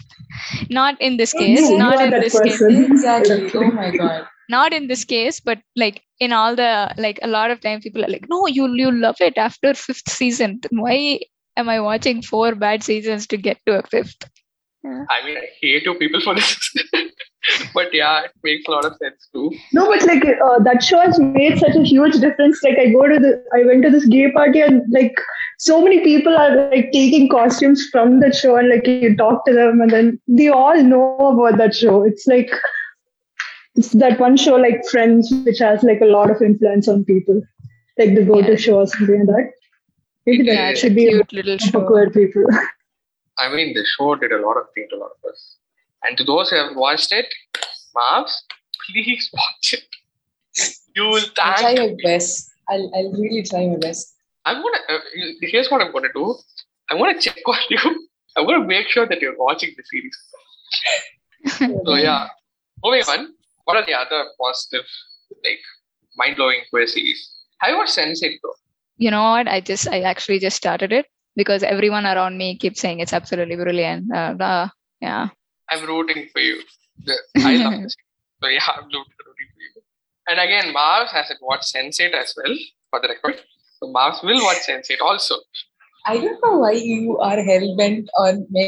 [0.70, 2.60] Not in this case you not in that this case.
[2.60, 3.50] exactly.
[3.54, 4.26] oh my god.
[4.48, 8.04] not in this case but like in all the like a lot of times people
[8.04, 10.60] are like no you you love it after fifth season.
[10.70, 11.20] Why
[11.56, 14.30] am i watching four bad seasons to get to a fifth?
[14.84, 16.74] I mean, I hate you people for this,
[17.74, 19.50] but yeah, it makes a lot of sense too.
[19.72, 22.60] No, but like uh, that show has made such a huge difference.
[22.62, 25.14] Like I go to the, I went to this gay party and like
[25.58, 29.52] so many people are like taking costumes from that show and like you talk to
[29.52, 32.02] them and then they all know about that show.
[32.04, 32.50] It's like
[33.74, 37.40] it's that one show like Friends, which has like a lot of influence on people.
[37.98, 38.56] Like the go-to Yeah.
[38.56, 39.50] show or something like that.
[40.26, 42.44] Maybe that yeah it's a should be cute little for show queer people.
[43.38, 45.56] I mean, the show did a lot of things to a lot of us.
[46.04, 47.26] And to those who haven't watched it,
[47.96, 48.32] Mavs,
[48.86, 49.84] please watch it.
[50.94, 51.38] You will thank.
[51.40, 51.92] I'll try thank.
[51.92, 52.50] my best.
[52.68, 54.14] I'll, I'll really try my best.
[54.44, 54.78] I'm gonna.
[54.88, 54.98] Uh,
[55.40, 56.34] here's what I'm gonna do.
[56.90, 58.08] I'm gonna check on you.
[58.36, 60.18] I'm gonna make sure that you're watching the series.
[61.84, 62.28] So yeah,
[62.84, 63.34] moving on.
[63.64, 64.84] What are the other positive,
[65.44, 65.58] like,
[66.16, 67.30] mind-blowing queer series?
[67.58, 68.54] Have you watched Sense8 though?
[69.02, 72.80] you know what i just i actually just started it because everyone around me keeps
[72.80, 74.68] saying it's absolutely brilliant uh, uh,
[75.00, 75.28] yeah
[75.72, 76.62] I'm rooting for you.
[77.04, 77.96] The, I love this.
[78.42, 79.82] So yeah, I'm rooting rooting for you.
[80.28, 82.54] And again, Mars hasn't watched Sense8 as well,
[82.90, 83.40] for the record.
[83.80, 85.36] So Mars will watch Sense8 also.
[86.06, 88.64] I don't know why you are hell bent on me.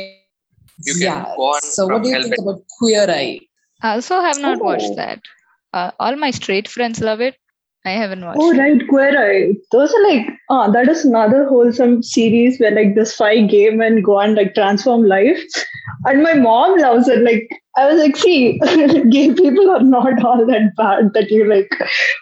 [0.85, 1.25] You can yeah.
[1.37, 3.41] go on So, from what do you think about Queer Eye?
[3.83, 4.65] i also have not Oh.
[4.65, 5.21] watched that
[5.73, 7.37] uh, all my straight friends love it
[7.85, 8.59] i haven't watched Oh it.
[8.59, 9.53] right, Queer Eye.
[9.73, 14.03] Those are like ah, that is another wholesome series where like this five game men
[14.03, 15.43] go and like transform life.
[16.07, 17.21] And my mom loves it.
[17.23, 18.59] Like I was like, see,
[19.11, 21.71] gay people are not all that bad that you like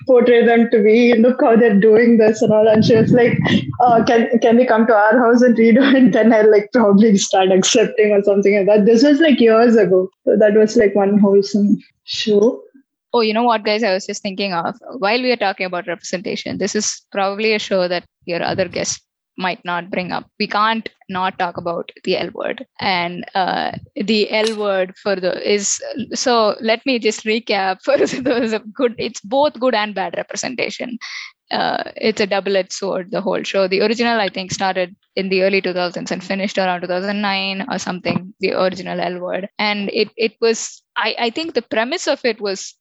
[0.07, 1.15] portray them to be.
[1.15, 2.69] Look how they're doing this and all.
[2.69, 3.39] And she was like,
[3.81, 6.13] uh, can can they come to our house and redo it?
[6.19, 8.87] Then I like probably start accepting or something like that.
[8.87, 10.09] This was like years ago.
[10.25, 12.61] So that was like one wholesome show.
[13.13, 15.87] Oh you know what guys i was just thinking of while we are talking about
[15.87, 19.03] representation this is probably a show that your other guest
[19.37, 20.29] might not bring up.
[20.39, 22.67] We can't not talk about the L word.
[22.81, 25.81] And uh, the L word for the is
[26.15, 30.99] so let me just recap for those good it's both good and bad representation.
[31.51, 33.69] Uh, it's a double-edged sword, the whole show.
[33.69, 38.33] The original, I think, started in the early 2000s and finished around 2009 or something,
[38.41, 39.51] the original L word.
[39.59, 42.75] And it, it was, I, I think the premise of it was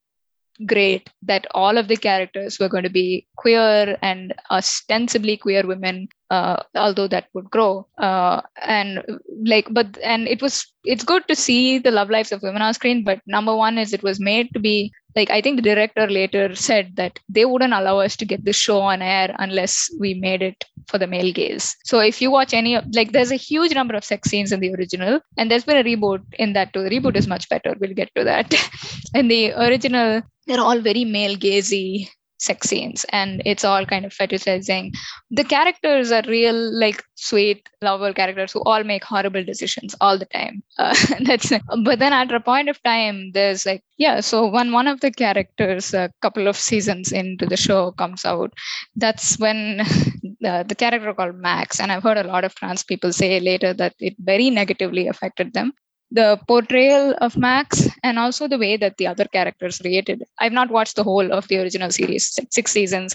[0.66, 6.08] great that all of the characters were going to be queer and ostensibly queer women
[6.32, 7.86] uh, although that would grow.
[7.98, 9.02] Uh, and
[9.44, 12.72] like but and it was it's good to see the love lives of women on
[12.74, 16.06] screen but number one is it was made to be like i think the director
[16.08, 20.14] later said that they wouldn't allow us to get the show on air unless we
[20.14, 21.76] made it for the male gaze.
[21.84, 24.74] So if you watch any like there's a huge number of sex scenes in the
[24.74, 26.82] original and there's been a reboot in that too.
[26.82, 27.74] The reboot is much better.
[27.78, 28.54] We'll get to that.
[29.14, 32.08] In the original they're all very male gazy
[32.42, 34.92] sex scenes and it's all kind of fetishizing.
[35.30, 40.26] The characters are real like sweet lovable characters who all make horrible decisions all the
[40.26, 40.62] time.
[40.78, 41.52] Uh, that's
[41.84, 45.10] but then at a point of time there's like yeah so when one of the
[45.10, 48.52] characters a couple of seasons into the show comes out
[48.96, 49.58] that's when
[50.40, 53.72] the, the character called max and i've heard a lot of trans people say later
[53.72, 55.72] that it very negatively affected them
[56.12, 60.22] the portrayal of Max and also the way that the other characters related.
[60.38, 63.14] I've not watched the whole of the original series, six seasons,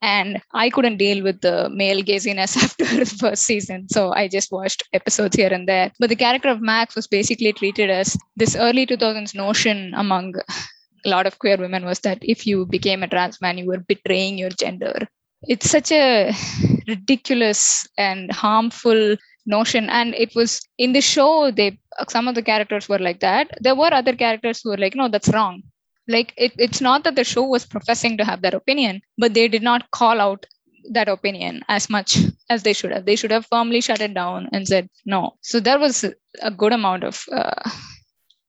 [0.00, 3.88] and I couldn't deal with the male gaziness after the first season.
[3.90, 5.92] So I just watched episodes here and there.
[6.00, 10.34] But the character of Max was basically treated as this early 2000s notion among
[11.04, 13.84] a lot of queer women was that if you became a trans man, you were
[13.86, 15.06] betraying your gender.
[15.42, 16.32] It's such a
[16.86, 19.88] ridiculous and harmful notion.
[19.90, 23.50] And it was in the show they some of the characters were like that.
[23.60, 25.62] There were other characters who were like no that's wrong.
[26.08, 29.48] Like it, it's not that the show was professing to have that opinion but they
[29.48, 30.46] did not call out
[30.92, 33.04] that opinion as much as they should have.
[33.04, 35.36] They should have firmly shut it down and said no.
[35.42, 36.04] So there was
[36.42, 37.70] a good amount of uh,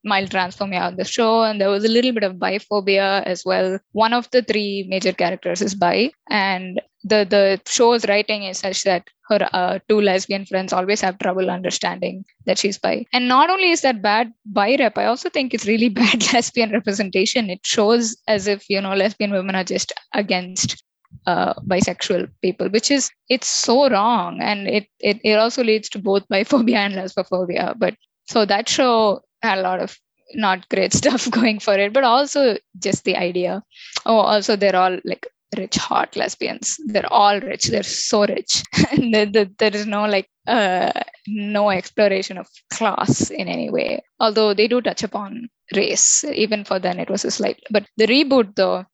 [0.04, 3.78] mild transphobia on the show and there was a little bit of biphobia as well.
[3.92, 8.84] One of the three major characters is bi and the the show's writing is such
[8.84, 13.04] that her uh, two lesbian friends always have trouble understanding that she's bi.
[13.12, 16.70] And not only is that bad bi rep i also think it's really bad lesbian
[16.72, 17.50] representation.
[17.50, 20.82] It shows as if you know lesbian women are just against
[21.26, 25.98] uh, bisexual people, which is it's so wrong, and it, it it also leads to
[25.98, 27.74] both biphobia and lesbophobia.
[27.78, 27.94] But
[28.28, 29.96] so that show a lot of
[30.34, 33.62] not great stuff going for it, but also just the idea.
[34.06, 35.26] Oh, also they're all like
[35.56, 36.78] rich, hot lesbians.
[36.86, 37.66] They're all rich.
[37.66, 38.62] They're so rich.
[38.96, 40.92] there, there is no like uh,
[41.26, 44.02] no exploration of class in any way.
[44.18, 47.60] Although they do touch upon race, even for then it was a slight.
[47.70, 48.86] But the reboot though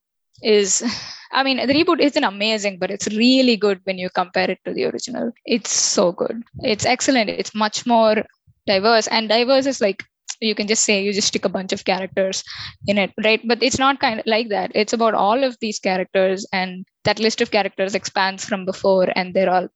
[0.43, 0.83] is
[1.31, 4.73] I mean, the reboot isn't amazing, but it's really good when you compare it to
[4.73, 5.33] the original.
[5.45, 6.43] It's so good.
[6.63, 7.29] It's excellent.
[7.29, 8.25] It's much more
[8.67, 10.05] diverse, and diverse is like
[10.41, 12.43] you can just say you just stick a bunch of characters
[12.87, 13.41] in it right?
[13.47, 14.73] But it's not kind of like that.
[14.75, 19.35] It's about all of these characters and that list of characters expands from before and
[19.35, 19.69] they're all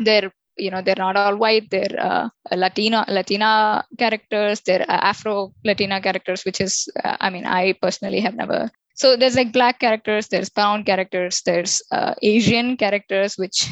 [0.00, 1.70] they're you know they're not all white.
[1.70, 4.60] They're uh, latina latina characters.
[4.60, 9.16] They're uh, afro latina characters which is uh, i mean i personally have never so
[9.16, 13.68] there's like black characters there's brown characters there's uh, asian characters which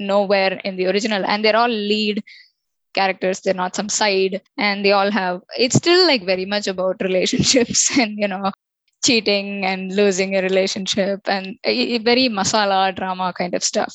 [0.00, 2.22] nowhere in the original and they're all lead
[2.94, 6.96] characters they're not some side and they all have it's still like very much about
[7.02, 8.52] relationships and you know
[9.04, 13.92] cheating and losing a relationship and a, very masala drama kind of stuff.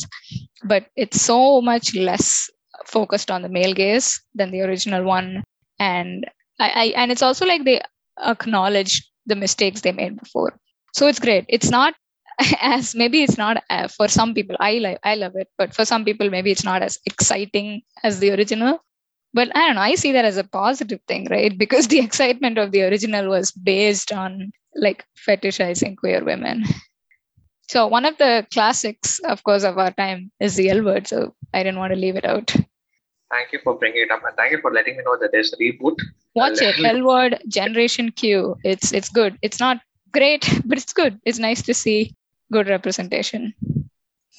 [0.64, 2.50] But it's so much less
[2.86, 5.44] focused on the male gaze than the original one.
[5.80, 7.82] And I, I and it's also like they
[8.24, 10.54] acknowledge the mistakes they made before.
[10.94, 11.46] So it's great.
[11.50, 11.96] It's not
[12.62, 15.84] as maybe it's not uh, for some people i like i love it but for
[15.84, 18.80] some people maybe it's not as exciting as the original
[19.34, 21.58] but i don't know i see that as a positive thing right?
[21.64, 26.64] Because the excitement of the original was based on like fetishizing queer women.
[27.68, 31.36] So one of the classics of course of our time is the l word so
[31.54, 32.56] i didn't want to leave it out.
[33.32, 35.54] Thank you for bringing it up and thank you for letting me know that there's
[35.54, 35.98] a reboot.
[36.36, 38.56] watch it l word generation q.
[38.64, 39.38] It's it's good.
[39.42, 41.20] It's not great but it's good.
[41.26, 42.16] It's nice to see
[42.52, 43.54] good representation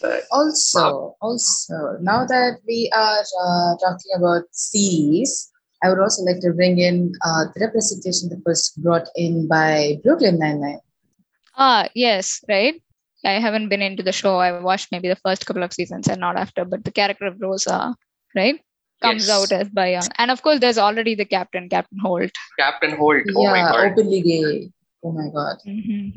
[0.00, 5.50] But Also, also, now that we are uh, talking about series,
[5.82, 9.98] I would also like to bring in uh, the representation that was brought in by
[10.02, 10.80] Brooklyn Nine-Nine.
[11.56, 12.80] Ah, yes, right.
[13.24, 14.36] I haven't been into the show.
[14.38, 17.36] I watched maybe the first couple of seasons and not after, but the character of
[17.40, 17.94] Rosa,
[18.34, 18.58] right,
[19.02, 19.36] comes Yes.
[19.36, 20.08] out as by young.
[20.16, 22.30] And of course, there's already the captain, Captain Holt.
[22.58, 23.24] Captain Holt.
[23.36, 23.92] Oh my yeah, god.
[23.92, 24.70] openly gay.
[25.04, 25.56] Oh my god.
[25.66, 26.12] Mhm.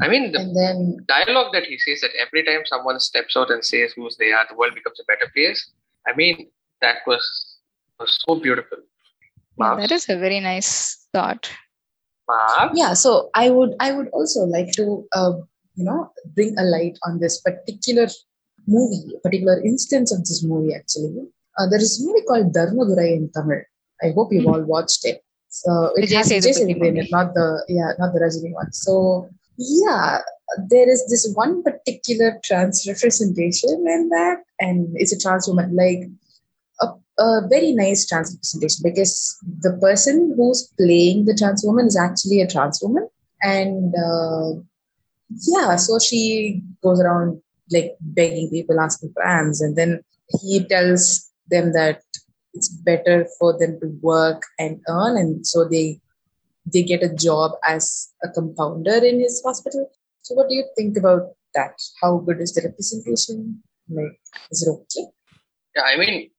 [0.00, 3.50] I mean, the And then dialogue that he says that every time someone steps out
[3.50, 5.70] and says whose they are, the world becomes a better place.
[6.06, 6.48] I mean,
[6.80, 7.24] that was
[7.98, 8.78] was so beautiful.
[9.58, 11.48] Yeah, that is a very nice thought.
[12.28, 12.72] Mavs?
[12.74, 15.32] yeah so i would i would also like to uh,
[15.74, 18.06] you know bring a light on this particular
[18.66, 21.26] movie particular instance of this movie actually
[21.58, 23.60] uh, there is a movie called dharmadurai in tamil
[24.06, 25.18] i hope you've all watched it
[25.60, 28.52] so it Vijay has Vijay Sethupathi Sethupathi in it, not the yeah not the Rajini
[28.60, 28.94] one so
[29.58, 30.18] yeah
[30.68, 36.00] there is this one particular trans representation in that and it's a trans woman like
[36.80, 41.96] a, a very nice trans representation because the person who's playing the trans woman is
[41.96, 43.08] actually a trans woman
[43.42, 44.60] and uh,
[45.46, 47.40] yeah so she goes around
[47.70, 50.00] like begging people asking for ams and then
[50.40, 52.02] he tells them that
[52.54, 56.00] it's better for them to work and earn and so they
[56.73, 57.85] they get a job as
[58.23, 59.89] a compounder in his hospital
[60.21, 61.23] so what do you think about
[61.53, 63.63] that how good is the representation
[63.99, 64.19] like
[64.51, 65.05] is it okay
[65.75, 66.31] Yeah, I mean,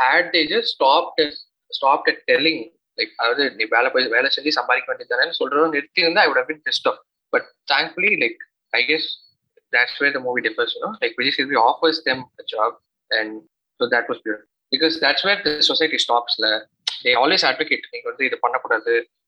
[0.00, 1.32] had they just stopped at,
[1.70, 2.58] stopped at telling,
[2.98, 6.50] like, அதாவது நீ வேலை போய் வேலை செஞ்சு சம்பாதிக்க வேண்டியதானே சொல்றதும் நிறுத்தி இருந்தா ஐ would have
[6.52, 6.98] been pissed off.
[7.34, 7.42] But
[7.72, 8.38] thankfully, like,
[8.74, 9.04] I guess
[9.74, 10.92] that's where the movie differs, you know?
[11.02, 12.70] Like, Vijay Sethupathi offers them a job,
[13.18, 13.30] and
[13.78, 14.48] so that was beautiful.
[14.74, 16.34] Because that's where the society stops.
[16.44, 16.52] La.
[17.04, 17.84] They always advocate,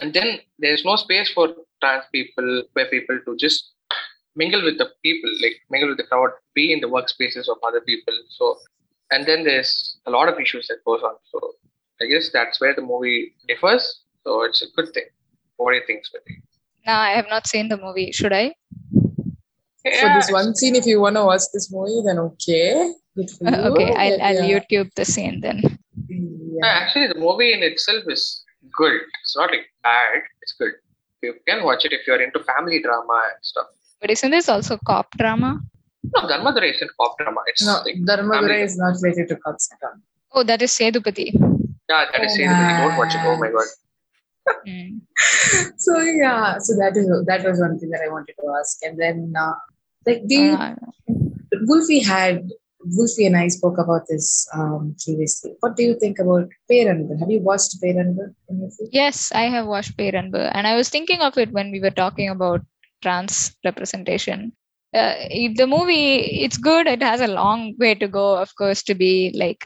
[0.00, 0.28] and then
[0.62, 1.44] there's no space for
[1.80, 3.60] trans people, queer people to just
[4.40, 7.82] mingle with the people, like mingle with the crowd, be in the workspaces of other
[7.90, 8.16] people.
[8.36, 8.44] So,
[9.10, 9.72] and then there's
[10.06, 11.16] a lot of issues that goes on.
[11.32, 11.38] So,
[12.00, 13.84] I guess that's where the movie differs.
[14.24, 15.08] So it's a good thing.
[15.56, 16.36] What do you think, Smriti?
[16.86, 18.10] Now I have not seen the movie.
[18.12, 18.54] Should I?
[19.99, 23.49] For this one scene if you want to watch this movie then okay good for
[23.49, 24.51] you okay, I'll I'll yeah.
[24.53, 25.61] YouTube the scene then.
[26.07, 26.17] Yeah,
[26.61, 26.73] yeah.
[26.81, 28.43] actually, the movie in itself is
[28.77, 29.01] good.
[29.21, 30.21] It's not like bad.
[30.41, 30.73] It's good.
[31.23, 33.67] You can watch it if you're into family drama and stuff.
[33.99, 35.59] But isn't this also cop drama?
[36.15, 37.41] No, Dharmadurai isn't pop drama.
[37.47, 39.89] It's no like dharmadurai is not related to Katsaka.
[40.31, 41.27] Oh, that is Sethupathi.
[41.89, 43.21] yeah, that is Oh, saying that you don't watch it.
[43.25, 43.67] Oh my god.
[44.65, 45.01] Mm.
[45.77, 48.97] so yeah so that is that was one thing that i wanted to ask and
[48.97, 49.51] then uh,
[50.07, 50.75] like do you, Uh,
[51.69, 52.41] wolfie had
[52.97, 54.27] wolfie and i spoke about this
[54.57, 57.19] um previously what do you think about Peranbu?
[57.19, 58.25] have you watched Peranbu?
[58.91, 62.29] yes, I have watched Peranbu, and I was thinking of it when we were talking
[62.29, 62.61] about
[63.01, 64.51] trans representation.
[64.93, 65.13] Uh,
[65.55, 66.87] the movie, it's good.
[66.87, 69.65] It has a long way to go, of course, to be like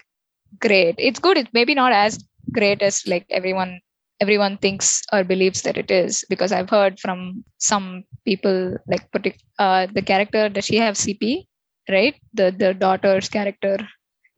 [0.59, 0.95] great.
[0.97, 1.37] It's good.
[1.37, 2.19] It's maybe not as
[2.51, 3.79] great as like everyone
[4.21, 9.05] everyone thinks or believes that it is because I've heard from some people like
[9.59, 11.47] uh, the character does she have CP
[11.89, 12.15] right?
[12.33, 13.77] The the daughter's character.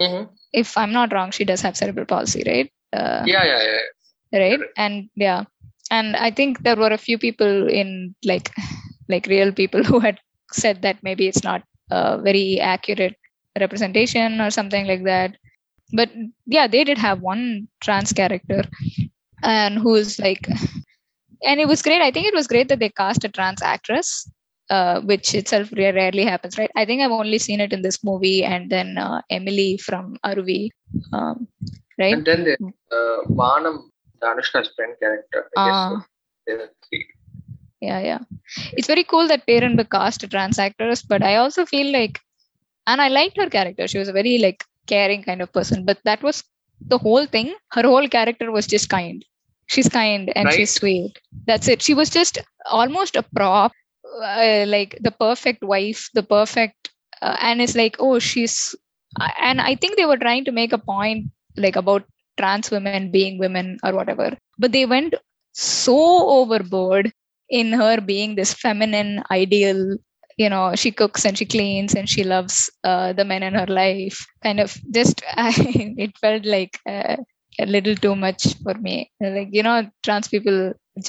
[0.02, 0.24] Mhm.
[0.62, 2.70] if I'm not wrong she does have cerebral palsy right?
[3.00, 4.40] Uh, Yeah, yeah, yeah.
[4.44, 4.60] right?
[4.78, 5.44] And yeah.
[5.92, 8.50] And i think there were a few people in like
[9.14, 10.20] like real people who had
[10.52, 13.16] said that maybe it's not a very accurate
[13.60, 15.38] representation or something like that.
[15.94, 16.10] But
[16.46, 18.64] yeah they did have one trans character
[19.44, 20.48] and who's like
[21.46, 22.02] and it was great.
[22.02, 24.30] I think it was great that they cast a trans actress
[24.70, 26.72] uh, which itself rarely happens right?
[26.76, 30.70] I think i've only seen it in this movie and then uh, emily from aruvi
[31.12, 31.48] um,
[32.00, 32.14] right?
[32.14, 32.56] And then the
[32.91, 33.89] uh, Vanam,
[34.22, 35.50] the Anushka's friend character.
[35.58, 35.76] I guess.
[35.76, 36.06] Ah.
[36.48, 37.06] there are three.
[37.82, 38.20] yeah yeah.
[38.74, 42.20] It's very cool that parent cast a trans actress but i also feel like
[42.88, 43.88] and i liked her character.
[43.88, 46.44] She was a very like caring kind of person but that was
[46.94, 47.54] the whole thing.
[47.72, 49.24] Her whole character was just kind
[49.68, 51.20] she's kind and she's sweet.
[51.45, 51.82] That's it.
[51.82, 52.39] She was just
[52.70, 53.72] almost a prop
[54.22, 56.91] uh, like the perfect wife the perfect
[57.22, 58.76] uh, and it's like oh she's
[59.20, 61.26] uh, and i think they were trying to make a point
[61.57, 62.03] like about
[62.38, 65.16] trans women being women or whatever but they went
[65.53, 67.11] so overboard
[67.49, 69.97] in her being this feminine ideal.
[70.38, 73.68] You know she cooks and she cleans and she loves uh, the men in her
[73.68, 77.18] life kind of just it felt like uh,
[77.59, 78.97] a little too much for me
[79.37, 80.59] like you know trans people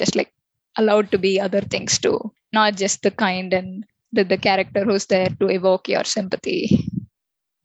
[0.00, 0.32] just like
[0.76, 2.18] allowed to be other things too
[2.52, 3.70] not just the kind and
[4.12, 6.60] the, the character who's there to evoke your sympathy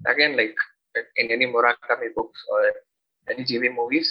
[0.05, 0.55] Again, like
[1.17, 2.61] in any Murakami books or
[3.27, 4.09] any GV movies,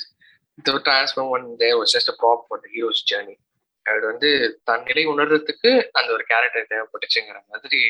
[0.59, 3.39] the trans woman there was just a prop for the hero's journey.
[3.87, 4.29] அது வந்து
[4.69, 7.81] தன் நிலை உணர்றதுக்கு அந்த ஒரு character தேவைப்பட்டுச்சுங்கிற மாதிரி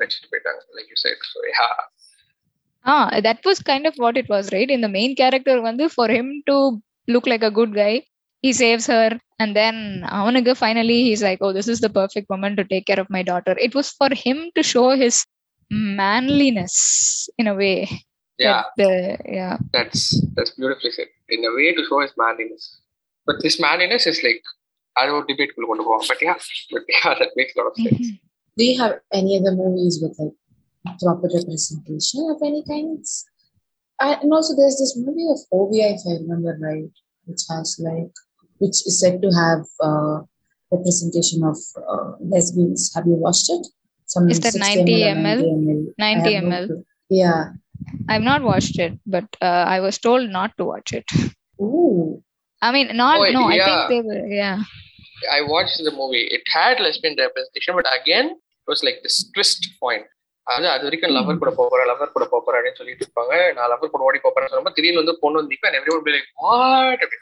[0.00, 1.66] வச்சுட்டு போயிட்டாங்க like you said so yeah
[2.85, 4.69] Ah, that was kind of what it was, right?
[4.69, 8.03] In the main character, one, for him to look like a good guy,
[8.41, 12.55] he saves her, and then Avanaga finally he's like, "Oh, this is the perfect woman
[12.55, 15.25] to take care of my daughter." It was for him to show his
[15.69, 17.87] manliness in a way.
[18.39, 19.57] Yeah, yeah.
[19.73, 21.07] That's that's beautifully said.
[21.29, 22.79] In a way, to show his manliness,
[23.27, 24.41] but this manliness is like
[24.97, 25.51] I don't debate.
[25.55, 26.35] But yeah,
[26.71, 27.93] but yeah, that makes a lot of sense.
[27.93, 28.15] Mm-hmm.
[28.57, 30.33] Do you have any other movies with like
[30.99, 33.25] proper representation of any kinds?
[33.99, 36.89] And also, there's this movie of OVI, if I remember right,
[37.25, 38.11] which has like,
[38.57, 40.21] which is said to have uh,
[40.71, 42.91] representation of uh, lesbians.
[42.95, 43.67] Have you watched it?
[44.05, 45.13] Some Is that 90 ml?
[45.15, 45.93] 90 ml.
[45.97, 47.51] 90 have no Yeah.
[48.09, 51.05] I've not watched it, but uh, I was told not to watch it.
[51.61, 52.23] Ooh.
[52.61, 53.45] I mean, not Oh, no.
[53.45, 54.63] I think they were yeah.
[55.31, 56.27] I watched the movie.
[56.29, 60.03] It had lesbian representation, but again, it was like this twist point.
[60.53, 63.33] அது அது வரைக்கும் lower கூட போறேன் lower கூட போறேன் சொல்லிட்டு இருப்பாங்க.
[63.57, 67.03] நான் லவர் கூட ஓடி போறேன்னு சொல்லும்போது திடீர்னு வந்து பொண்ணு வந்து everyone be like what
[67.05, 67.19] அப்படி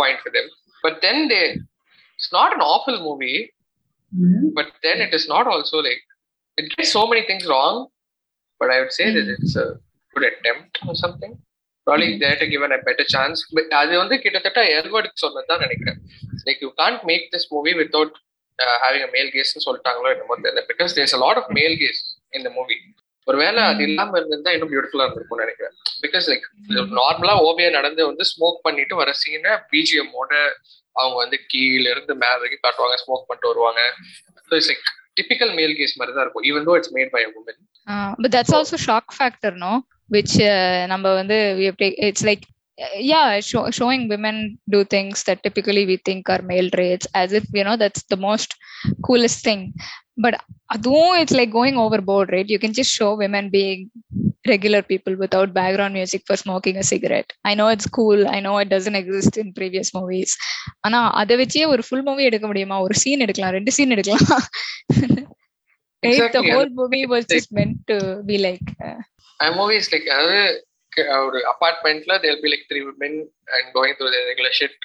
[0.00, 0.50] point for them
[0.84, 3.32] but then they it's not an awful movie
[4.58, 6.02] but then it is not also like
[6.58, 7.80] it get so many things wrong
[8.60, 9.66] but I would say that it's a
[10.16, 11.36] good attempt or something
[11.86, 16.00] probably that given a better chance but அது வந்து கிட்டத்தட்ட எல்வர்டுக்கு சொன்னது தான் நினைக்கிறேன்.
[16.46, 18.16] Like you can't make this movie without
[18.82, 20.62] having a male கேஸ்னு சொல்லிட்டாங்களோ என்னமோ தெரியல.
[20.72, 22.02] Because there's a lot of male gaze
[22.38, 22.76] இந்த மூவி
[23.26, 25.74] ஒருவேளை அது இல்லாம இருந்திருந்தா இன்னும் பியூட்டிஃபுல்லா இருந்திருக்கும்னு நினைக்கிறேன்.
[26.04, 26.46] பிகாஸ் லைக்
[27.00, 30.32] நார்மலா ஓவியா நடந்து வந்து ஸ்மோக் பண்ணிட்டு வர சீனை பிஜிஎம்மோட
[30.96, 33.80] அவங்க வந்து கீழ இருந்து மேல வரைக்கும் காட்டுவாங்க ஸ்மோக் பண்ணிட்டு வருவாங்க.
[34.58, 34.86] It's like
[35.18, 37.60] typical male gaze மாதிரி தான் இருக்கும் even though it's made by woman
[38.22, 39.70] but that's also shock factor, no?
[40.14, 41.78] Which uh, number வந்து we have
[42.79, 46.41] take, it's like uh, yeah, show, showing women do things that typically we think are
[46.41, 48.55] male traits as if you know that's the most
[49.07, 49.73] coolest thing.
[50.17, 50.35] But
[50.75, 52.49] அதுவும் it's like going overboard, right?
[52.49, 53.91] You can just show women being
[54.47, 57.33] regular people without background music for smoking a cigarette.
[57.43, 58.27] I know it's cool.
[58.27, 60.37] I know it doesn't exist in previous movies.
[60.87, 64.23] ஆனா அதை வச்சே ஒரு full movie எடுக்க முடியுமா ஒரு scene எடுக்கலாம் ரெண்டு scene எடுக்கலாம்
[64.93, 65.27] right
[66.03, 66.51] the Exactly.
[66.51, 68.99] whole movie was Like- just meant to be like uh,
[69.41, 70.61] a movie is like அதாவது க-
[71.24, 73.18] ஒரு அபார்ட்மெண்ட்ல there be like three men
[73.56, 74.78] and going through regular shit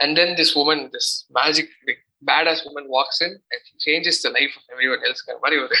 [0.00, 4.30] and then this woman this magic like bad ass woman walks in and changes the
[4.38, 5.76] life of everyone எல்ஸ்ங்கிற மாதிரி ஒரு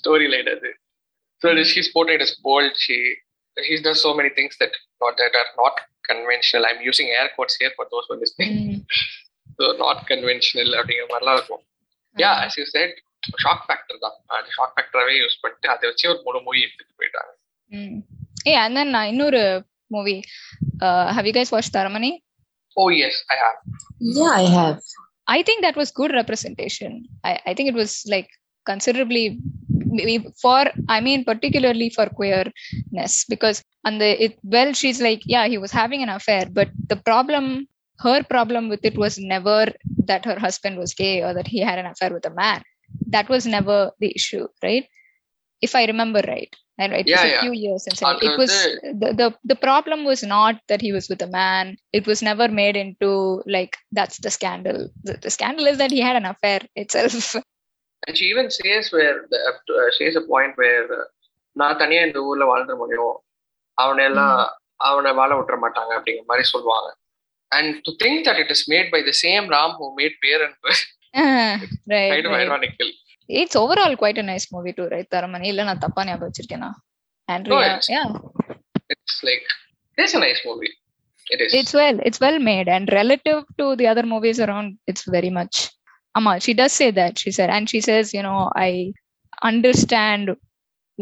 [0.00, 0.72] story line அது
[1.42, 2.98] so she's portrayed is bold she
[3.56, 7.58] she's does so many things that not that are not conventional I'm using air quotes
[7.60, 8.56] here for those one listening
[9.58, 11.62] so not conventional அப்படிங்கிற மாதிரிலாம் இருக்கும்.
[12.16, 12.96] Yeah as you said
[13.44, 14.16] shock factor தான்.
[14.36, 17.32] அது shock ஃபேக்டராகவே use பண்ணிட்டு அதை வச்சு ஒரு மூணு மூவி எடுத்துட்டு போயிட்டாங்க.
[17.70, 17.94] Hmm.
[18.51, 19.43] yeah and then uh, இன்னொரு
[19.95, 20.21] movie
[20.85, 22.13] uh, have you guys watched Taramani
[22.81, 23.57] oh yes i have
[23.99, 24.79] Yeah, I have.
[25.27, 27.05] I think that was good representation.
[27.23, 28.29] I, I think it was like
[28.65, 29.39] considerably
[29.69, 35.47] maybe for I mean particularly for queerness because on the it well she's like yeah
[35.47, 37.67] he was having an affair but the problem
[37.99, 39.71] her problem with it was never
[40.05, 42.61] that her husband was gay or that he had an affair with a man
[43.07, 44.85] that was never the issue right
[45.61, 47.43] if I remember right and it Yeah, was a yeah.
[47.43, 48.51] few years since அது it was
[49.01, 51.65] the, the the problem was not that he was with a man
[51.99, 53.09] it was never made into
[53.55, 57.15] like that's the scandal the, the scandal is that he had an affair itself
[58.03, 59.39] and she even says where the,
[59.75, 61.05] uh, says a point where uh,
[61.55, 63.13] நான் தனியா இந்த ஊர்ல வாழ்ந்துட முடியும்
[63.77, 64.35] அவனை எல்லாம்
[64.89, 66.89] அவனை வாழ விட்டுற மாட்டாங்க அப்படிங்கிற மாதிரி சொல்லுவாங்க
[67.51, 70.57] and to think that it is made by the same Ram who made பேர் and
[71.13, 71.53] Ah,
[71.93, 72.27] right, kind
[73.21, 73.37] of right.
[73.37, 76.71] Ironical it's overall quite a nice movie too right taramani இல்ல நான் தப்பா ஞாபகம் வச்சிருக்கேனா
[77.29, 78.07] No, andrea it's- yeah
[78.93, 79.47] it's like
[79.97, 80.73] it's a nice movie
[81.33, 85.03] it is it's well it's well made and relative to the other movies around it's
[85.17, 85.55] very much
[86.17, 88.93] Amma, she does say that she said and she says you know i
[89.49, 90.35] understand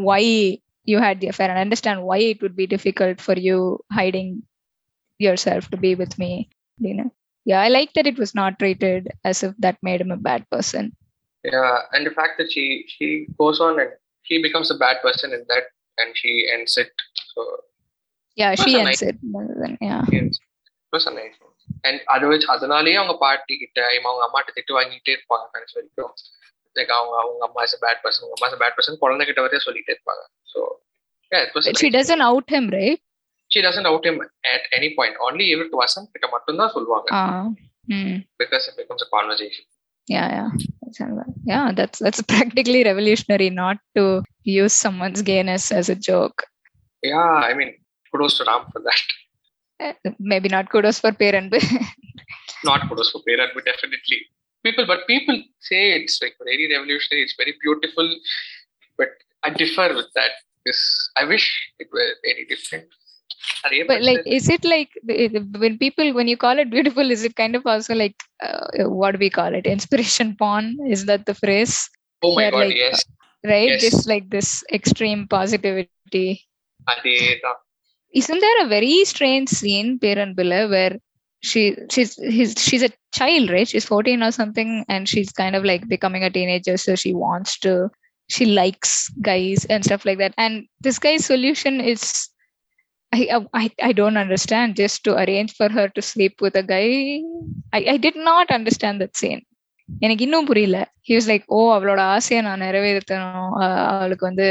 [0.07, 0.21] why
[0.83, 4.43] you had the affair and I understand why it would be difficult for you hiding
[5.19, 7.11] yourself to be with me you know
[7.45, 10.49] yeah i like that it was not treated as if that made him a bad
[10.49, 10.91] person
[11.43, 12.65] yeah and the fact that she
[12.95, 13.07] she
[13.41, 13.91] goes on and
[14.27, 15.65] she becomes a bad person in that
[15.97, 16.93] and she ends it
[17.33, 17.41] so
[18.37, 21.37] yeah Was she a ends nice- it rather than yeah yes it was a nice
[21.45, 21.53] one
[21.87, 26.11] and அது வச்சு அதனாலேயே அவங்க பாட்டி கிட்ட இவங்க அவங்க அம்மாட்ட திட்டு வாங்கிட்டே இருப்பாங்க கடைசி வரைக்கும்
[26.75, 29.65] லைக் அவங்க அவங்க அம்மா இஸ் பேட் பர்சன் உங்க அம்மா இஸ் பேட் பர்சன் குழந்தை கிட்ட வரையும்
[29.67, 30.23] சொல்லிட்டே இருப்பாங்க
[30.53, 30.59] so
[31.31, 32.99] yeah it was a but she nice doesn't out him right
[33.51, 34.17] she doesn't out him
[34.55, 37.45] at any point only if it wasn't கிட்ட மட்டும்தான் சொல்லுவாங்க uh,
[37.91, 38.11] hmm.
[38.41, 39.65] because it becomes a conversation
[40.07, 40.49] yeah yeah
[40.81, 46.44] That's another- yeah that's that's practically revolutionary not to use someone's gayness as a joke.
[47.02, 47.74] Yeah i mean
[48.12, 49.02] kudos to ram for that.
[49.80, 51.54] Eh, maybe not kudos for parent
[52.64, 54.20] not kudos for parent but definitely.
[54.62, 58.08] People but people say it's like very revolutionary it's very beautiful
[58.98, 59.08] but
[59.44, 60.32] i differ with that.
[60.64, 61.46] Because i wish
[61.78, 62.88] it were any different
[63.86, 67.54] but, like is it like when people when you call it beautiful is it kind
[67.54, 70.76] of also like uh, what do we call it inspiration porn?
[70.88, 71.88] Is that the phrase?
[72.22, 73.04] Oh my Where god like, yes.
[73.44, 73.68] right?
[73.68, 73.80] Yes.
[73.82, 76.46] just like this extreme positivity.
[78.14, 80.98] isn't there a very strange scene peranbilla where
[81.42, 82.18] she she's
[82.58, 83.68] she's a child right?
[83.68, 87.58] She's 14 or something and she's kind of like becoming a teenager so she wants
[87.60, 87.90] to
[88.28, 90.34] she likes guys and stuff like that.
[90.38, 92.28] And this guy's solution is
[93.12, 94.76] I, I I don't understand.
[94.80, 96.88] Just to arrange for her to sleep with a guy.
[97.76, 99.42] I, I did not understand that scene.
[99.88, 100.78] எனக்கு இன்னும் புரியல.
[101.08, 103.48] He was like oh அவளோட ஆசையை நான் நிறைவேற்றணும்.
[103.94, 104.46] அவளுக்கு வந்து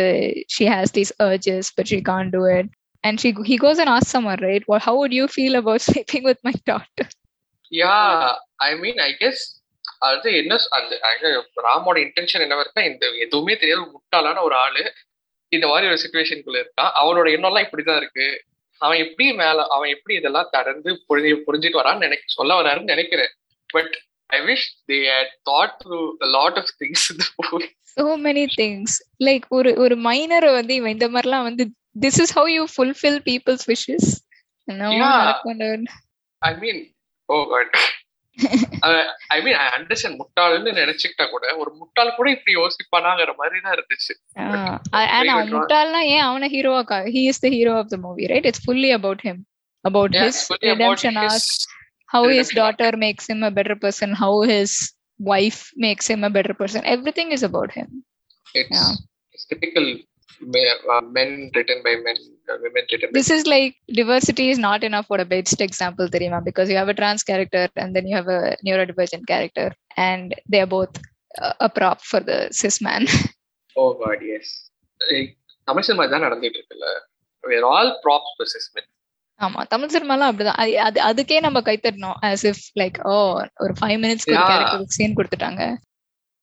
[0.56, 2.70] she has these urges but she can't do it
[3.04, 6.42] and she he goes and as summer right how would you feel about sleeping with
[6.48, 7.10] my daughter
[7.72, 7.96] yeah
[8.68, 9.44] I mean I guess
[10.10, 11.32] அது என்ன அந்த
[11.68, 14.84] ராமோட intention என்னவா இருக்கா இந்த எதுவுமே தெரியாது முட்டாளான ஒரு ஆளு
[15.50, 18.44] இந்த மாதிரி ஒரு சுச்சுவேஷனுக்குள்ள இருக்கான் அவனோட எண்ணம்லாம் இப்படிதான் இருக்கு.
[18.78, 23.30] அவன் எப்படி மேல அவன் எப்படி இதெல்லாம் கடந்து புரிஞ்சு புரிஞ்சுட்டு வரான்னு நினைக்க சொல்ல வராருன்னு நினைக்கிறேன்.
[23.68, 27.20] But I wish they had thought through lot of things
[27.82, 28.86] so many things.
[29.20, 31.72] Like ஒரு ஒரு மைனரை வந்து இவன் இந்த மாதிரிலாம் வந்து
[32.02, 34.04] this is how you fulfill people's wishes.
[34.64, 34.98] என்னவோ Yeah.
[34.98, 35.86] நடக்கும்
[36.38, 36.96] ஐ mean
[37.26, 37.78] oh God
[39.30, 44.14] I mean I understand முட்டாள்னு நினைச்சுக்கிட்டா கூட ஒரு முட்டாள் கூட இப்படி யோசிப்பானாங்கிற மாதிரிதான் இருந்துச்சு.
[45.18, 48.92] ஆனா முட்டாள்னா ஏன் அவன ஹீரோவா he is the hero of the movie right it's fully
[48.94, 49.42] about him
[49.86, 51.50] about his redemption arc
[52.10, 54.78] how his daughter makes him a better person how his
[55.20, 57.94] wife makes him a better person everything is about him
[58.56, 59.90] it's typical
[61.12, 62.20] men written by men.
[62.58, 66.70] Women by this is like diversity is not enough for a best example தெரியுமா because
[66.70, 70.70] you have a trans character and then you have a neurodivergent character and they are
[70.70, 70.94] both
[71.36, 73.04] uh, a prop for the cis man
[73.76, 74.48] Oh god, yes.
[75.68, 76.88] Tamil cinema தான் நடந்துட்டு இருக்குல்ல
[77.44, 78.86] we're all props for cis men.
[79.40, 83.14] ஆமா தமிழ் சினிமாலாம் அப்படிதான் அது- அது அதுக்கே நம்ம கைத்தட்டணும் as if like ஓ
[83.64, 84.48] ஒரு ஃபைவ் மினிட்ஸ்க்கு ஒரு.
[84.50, 85.62] கேரக்டருக்கு சீன் கொடுத்துட்டாங்க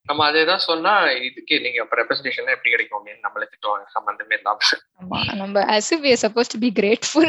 [0.09, 0.93] நம்ம அதே தான் சொன்னா
[1.29, 2.03] இதுக்கு நீங்க அப்ப
[2.55, 4.59] எப்படி கிடைக்கும் அப்படின்னு நம்மள திட்டுவாங்க சம்பந்தமே இல்லாம
[5.03, 7.29] ஆமா நம்ம as if we are supposed to be grateful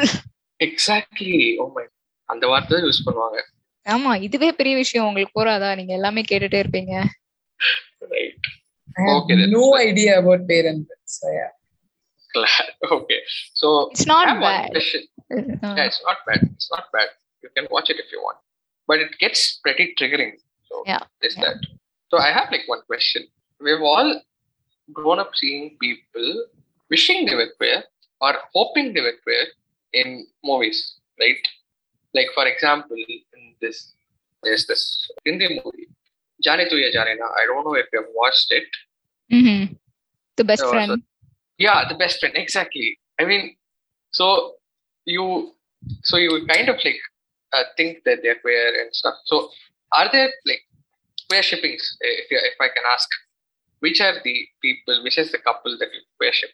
[0.59, 1.85] exactly oh my
[2.29, 3.39] அந்த வார்த்தை யூஸ் பண்ணுவாங்க
[3.85, 6.95] ஆமா இதுவே பெரிய விஷயம் உங்களுக்கு போறாதா நீங்க எல்லாமே கேட்டுட்டே இருப்பீங்க
[8.15, 8.47] right
[8.97, 9.51] I have Okay, then.
[9.51, 10.85] no idea about parent.
[11.15, 11.51] So yeah.
[12.95, 13.17] Okay
[13.61, 15.03] so it's not one bad question
[15.77, 17.09] yeah it's not bad it's not bad
[17.43, 18.39] you can watch it if you want
[18.89, 20.33] but it gets pretty triggering
[20.71, 21.45] so Yeah, there's yeah.
[21.47, 21.59] that
[22.09, 23.27] So I have like one question.
[23.59, 24.21] We've all
[24.93, 26.45] grown up seeing people
[26.89, 27.83] wishing they were queer
[28.21, 29.45] or hoping they were queer
[29.93, 31.37] in movies, right?
[32.13, 33.93] Like for example, in this
[34.43, 35.89] there's this Hindi movie,
[36.45, 37.25] Jaane Tu Ya Jaane Na.
[37.25, 38.67] I don't know if you have watched it.
[39.31, 39.73] Mm-hmm.
[40.37, 40.91] The best so, friend.
[40.91, 40.97] So,
[41.57, 42.99] yeah, the best friend, exactly.
[43.19, 43.55] I mean,
[44.11, 44.53] so
[45.05, 45.53] you
[46.03, 46.99] so you kind of like
[47.53, 49.15] uh, think that they're queer and stuff.
[49.25, 49.49] So
[49.97, 50.61] are there like
[51.29, 53.07] pair shippings, eh, if you, if I can ask,
[53.79, 56.49] which are the people, which is the couple that you pair ship?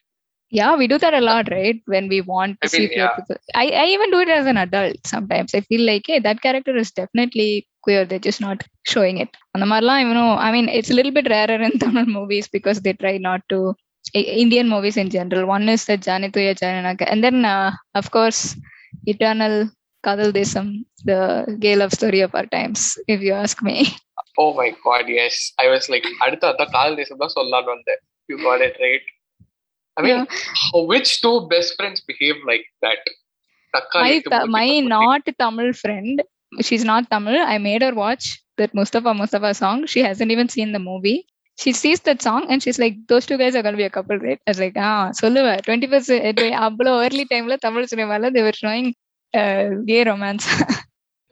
[0.49, 1.81] Yeah, we do that a lot, right?
[1.87, 3.17] When we want to I mean, see yeah.
[3.55, 5.55] I, I even do it as an adult sometimes.
[5.55, 8.05] I feel like, hey, that character is definitely queer.
[8.05, 9.29] They're just not showing it.
[9.53, 12.47] And the Marla, you know, I mean, it's a little bit rarer in Tamil movies
[12.47, 13.75] because they try not to.
[14.13, 15.47] Indian movies in general.
[15.47, 17.09] One is the Janituya Jananaka.
[17.09, 18.55] And then, uh, of course,
[19.05, 19.69] Eternal
[20.06, 21.18] Kadal Desam, the
[21.58, 23.76] gay love story of our times, if you ask me.
[24.36, 25.52] Oh my god, yes.
[25.56, 28.00] I was like, அடுத்த அதான் கால் தேசம் தான் சொல்லலாம்னு வந்தேன்.
[28.28, 29.06] You got it right.
[29.96, 30.26] I mean,
[30.60, 33.00] how- which two best friends behave like that?
[33.76, 34.90] தக்காளி my எடுத்து ta- மூஞ்சி my கொட்டி.
[34.96, 36.16] not Tamil friend,
[36.68, 37.38] she's not Tamil.
[37.54, 38.26] I made her watch
[38.58, 39.80] that Mustafa Mustafa song.
[39.86, 41.18] She hasn't even seen the movie.
[41.58, 44.18] She sees that song and she's like, those two guys are gonna be a couple,
[44.18, 44.40] right?
[44.46, 46.14] I was like, ah, சொல்லுவ twenty first
[46.66, 48.88] அவ்வளோ early டைம்ல தமிழ் சினிமால they were showing
[49.34, 50.46] uh, gay romance.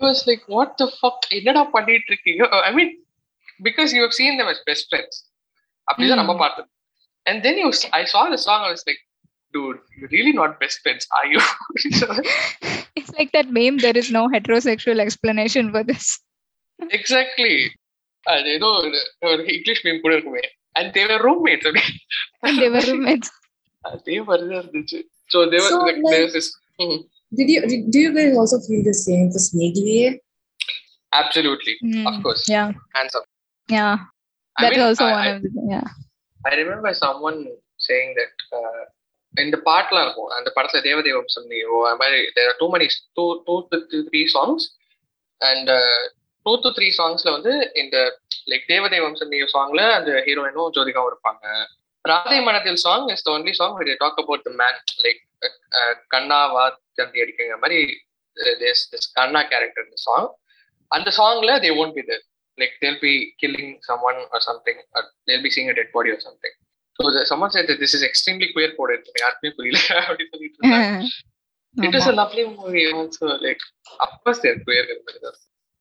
[0.00, 1.18] It was like, what the fuck?
[1.38, 2.42] என்னடா பண்ணிட்டு இருக்கீங்க?
[2.68, 2.90] I mean,
[3.66, 5.14] because you have seen them as best friends.
[5.88, 6.42] அப்படிதான் நம்ம Hmm.
[6.44, 6.70] பார்த்தோம்.
[7.26, 7.68] And then you,
[8.00, 9.00] I saw the song, I was like,
[9.54, 11.40] dude, you're really not best friends, are you?
[12.98, 13.78] it's like that meme.
[13.84, 16.06] There is no heterosexual explanation for this.
[16.98, 17.54] exactly.
[18.26, 18.88] அது ஏதோ ஒரு
[19.28, 20.44] ஒரு English meme கூட இருக்குமே
[20.78, 21.84] and Thevar roommates அப்படி
[22.46, 23.28] And they were roommates.
[23.90, 24.98] அதே மாதிரி தான் இருந்துச்சு
[25.32, 26.50] so Thevar So, like- Thevar is
[27.35, 27.61] did you
[27.91, 30.21] do you guys also feel the same for snake way
[31.13, 31.77] absolutely.
[32.05, 32.21] Of hmm.
[32.21, 32.47] course.
[32.47, 32.71] Yeah.
[32.93, 33.15] Hands
[33.67, 33.97] yeah.
[34.57, 35.83] I that also one yeah.
[36.45, 38.85] I remember someone saying that uh,
[39.37, 40.69] in the part uh, and the part
[42.35, 44.75] there are too many two two to three songs.
[45.41, 46.01] And uh,
[46.45, 48.11] two to three songs in the
[48.47, 49.17] like deva devam
[49.49, 51.15] song and the hero in jodi heroine
[52.05, 54.73] no Jyothika song is the only song where they talk about the man
[55.03, 55.21] like
[56.14, 56.64] கண்ணா வா
[57.00, 57.80] தந்தி அடிக்கிற மாதிரி
[58.62, 60.28] this this Kanna character இந்த song
[60.96, 62.24] அந்த சாங்ல they won't be there
[62.58, 66.20] like they'll be killing someone or something, or they'll be seeing a dead body or
[66.20, 66.54] something.
[66.98, 69.02] So the, someone said that this is extremely queer coded.
[69.22, 71.08] யாருக்குமே புரியல அப்படின்னு சொல்லிட்டு இருந்தாங்க.
[71.86, 73.26] It was a lovely movie also.
[73.46, 73.62] Like,
[74.04, 74.84] of course, they're queer.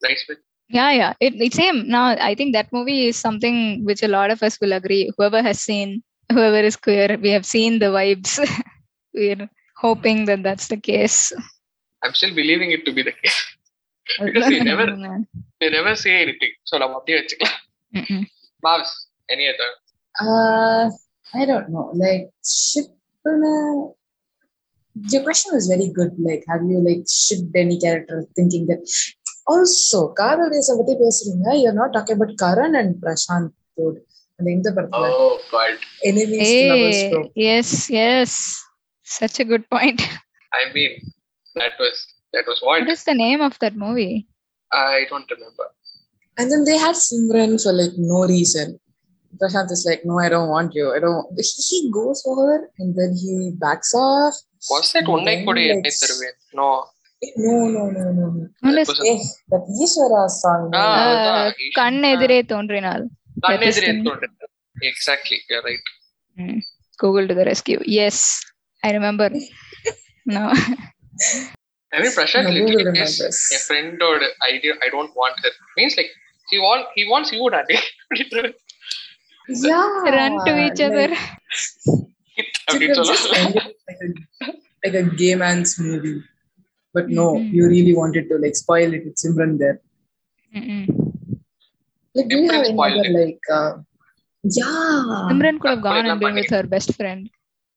[0.02, 0.42] Nice with
[0.78, 1.12] Yeah, yeah.
[1.26, 1.78] It, it's same.
[1.96, 5.04] Now, I think that movie is something which a lot of us will agree.
[5.16, 5.90] Whoever has seen,
[6.36, 8.34] whoever is queer, we have seen the vibes.
[9.14, 9.46] We're
[9.76, 11.20] hoping that that's the case.
[12.02, 13.40] I'm still believing it to be the case.
[14.20, 14.90] Because they never-
[15.62, 16.54] They never say anything.
[16.64, 17.60] So, நம்ம அப்படியே வச்சுக்கலாம்.
[17.94, 18.24] Mm-mm.
[18.66, 18.92] Mavs,
[19.30, 19.70] any other?
[20.16, 20.84] Uh,
[21.34, 21.86] I don't know.
[22.04, 22.88] Like, ship.
[25.14, 26.12] Your question was very good.
[26.28, 28.82] Like, have you like shipped any character thinking that?
[29.44, 31.48] Also, காதல் தேசம் பத்தி பேசுறீங்க.
[31.62, 34.00] You're not talking about Karan and Prashant dude.
[34.38, 35.74] அந்த இந்த படத்துல Oh, God.
[36.12, 37.22] enemies to lovers Hey, bro.
[37.48, 38.32] yes, yes.
[39.10, 40.02] Such a good point.
[40.54, 40.94] I mean,
[41.56, 41.98] that was
[42.34, 42.82] that was what?
[42.82, 44.28] What is the name of that movie?
[44.72, 45.68] I don't remember.
[46.38, 48.80] And then they had Simran for like no reason.
[49.42, 50.86] Prashant is like, no, I don't want you.
[50.96, 51.26] I don't.
[51.38, 54.36] He, he goes for her and then he backs off.
[54.70, 56.38] Was that உன்னை Then, கூட like, என்னை தருவேன்?
[56.60, 56.68] No.
[57.46, 58.46] No, no, no, no, no.
[58.62, 59.20] What That is was a- Eh,
[59.52, 60.64] that Ishwara song.
[60.74, 61.54] Ah, Uh, அதுதான்.
[61.80, 63.06] கண் எதிரே தோன்றினால்
[63.48, 64.50] கண்ணெதிரே That is the- தோன்றுது.
[64.92, 65.86] Exactly, you're right.
[67.04, 67.28] Google
[68.83, 69.31] I remember
[70.27, 70.53] no.
[71.93, 74.75] I mean, Prashant no, literally is a friend or idea.
[74.83, 75.51] I don't want her.
[75.77, 76.11] Means like
[76.49, 77.79] he want he wants you, Daddy.
[79.49, 81.09] yeah, run to each other.
[84.85, 86.23] like, a, gay man's movie,
[86.95, 87.55] but no, mm-hmm.
[87.55, 89.81] you really wanted to like spoil it with Simran there.
[90.55, 90.87] Mm-mm.
[92.15, 93.79] Like, do you have any other, like, uh,
[94.43, 97.29] yeah, Simran could have gone and been with her best friend.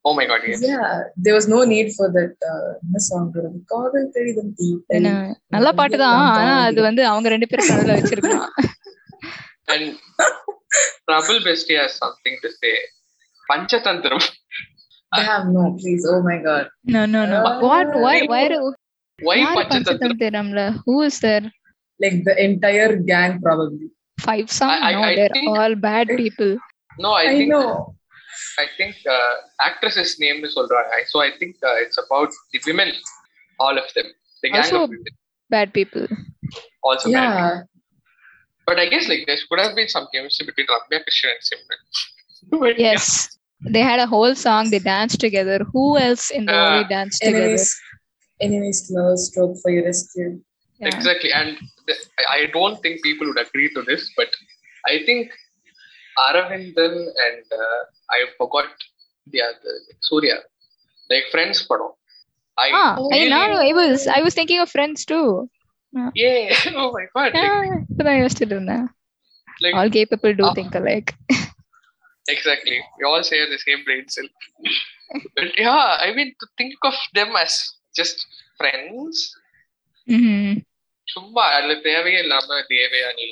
[0.04, 0.60] Oh my god, yes.
[0.64, 0.90] yeah,
[1.24, 2.34] there was no need for that.
[2.50, 3.24] Uh, என்ன song?
[3.72, 4.96] காதல் கடிதம் தீட்டல்.
[4.98, 5.10] என்ன,
[5.54, 8.52] நல்ல பாட்டு தான் ஆனா அது வந்து அவங்க ரெண்டு பேரும் நடுவுல வச்சிருக்கலாம்
[9.68, 9.86] And
[11.06, 12.74] Prabal Bestie has something to say.
[13.50, 14.22] Panchantram.
[15.12, 16.04] Damn, no, please.
[16.12, 16.64] Oh my god.
[16.94, 18.58] no no no what why why do
[19.18, 19.98] Why யாரு Panchantram?
[20.00, 21.46] பஞ்சதந்திரம்ல who is there
[22.00, 23.88] Like the entire gang, probably.
[24.18, 26.52] five song I- I- no I they're think- all bad people
[27.04, 27.66] No, I, I think know.
[28.59, 30.83] I think uh, actress's name is Solra.
[31.07, 32.91] So I think uh, it's about the women,
[33.59, 34.05] all of them.
[34.41, 34.91] The gang also of
[35.49, 36.07] bad people.
[36.83, 37.35] Also yeah.
[37.35, 37.63] bad.
[38.65, 42.77] But I guess like this could have been some chemistry between Ramya Krishna and Simran.
[42.87, 43.37] yes.
[43.65, 45.59] They had a whole song, they danced together.
[45.71, 47.43] Who else in the uh, movie danced together?
[47.43, 47.81] Enemies,
[48.41, 50.41] enemies close, stroke for your rescue.
[50.81, 51.31] Exactly.
[51.31, 51.57] And
[52.29, 54.27] I don't think people would agree to this, but
[54.85, 55.31] I think
[56.17, 58.69] Aravindan and uh, I forgot
[59.27, 60.37] the other Surya,
[61.09, 61.95] like Friends Pado.
[62.57, 63.57] I ah, I know.
[63.57, 65.49] I was I was thinking of Friends too.
[65.97, 66.11] Ah.
[66.13, 66.49] Yeah.
[66.49, 66.73] yeah.
[66.75, 67.31] Oh my god.
[67.33, 67.41] Yeah.
[67.41, 68.87] Like, ah,
[69.61, 70.53] like, all gay people do ah.
[70.53, 71.15] think alike.
[72.27, 72.81] exactly.
[72.99, 74.05] We all share the same brain
[75.35, 78.25] but yeah, I mean to think of them as just
[78.57, 79.35] friends.
[80.07, 80.65] Hmm.
[81.07, 83.25] சும்மா அதுல தேவையே இல்லாம Devayani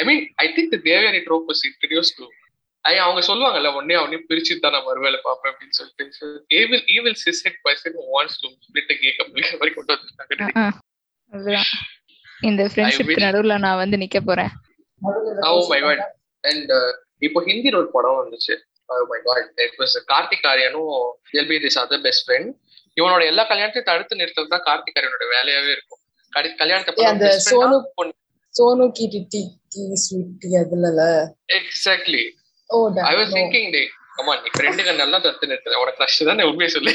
[0.00, 2.26] I mean I think Devayani trope was introduce to
[2.84, 6.28] I அவங்க சொல்லுவாங்கல்ல ஒன்னே அவனையும் பிரிச்சு தான் நான் வருவேல பாப்பேன் அப்படின்னு சொல்லிட்டு.
[6.58, 11.56] Evil evil cishet person wants to split gay couple மாதிரி கொண்டு வந்திருக்காங்க
[12.48, 14.52] இந்த ஃப்ரெண்ட்ஷிப் நடுவுல நான் வந்து நிக்க போறேன்.
[15.48, 16.02] ஓ மை காட்
[16.44, 16.72] அண்ட்
[17.26, 18.54] இப்போ ஹிந்தில ஒரு படம் வந்துச்சு.
[18.88, 20.92] ஓ my god it was Kartik ஆரியனும்
[21.40, 22.50] எல் பி திஸ் அதர் பெஸ்ட் ஃப்ரெண்ட்
[22.96, 26.02] இவனோட எல்லா கல்யாணத்தையும் தடுத்து நிறுத்தது தான் கார்த்திக் ஆரியனோட வேலையாவே இருக்கும்.
[26.36, 28.12] கடி கல்யாணத்தை Yeah, the Sonu- பொண்ணு.
[28.54, 29.40] Sonu ki titi
[29.72, 31.00] ki sweetie அதுலல.
[31.58, 32.22] எக்ஸாக்ட்லி.
[33.08, 33.32] I was.
[33.36, 33.82] திங்கிங் டே
[34.16, 35.46] கமா நீ ஃப்ரெண்டுங்க நல்லா தத்து
[35.80, 36.92] உனக்கு க்ரஷ் தான் உண்மையை சொல்லு.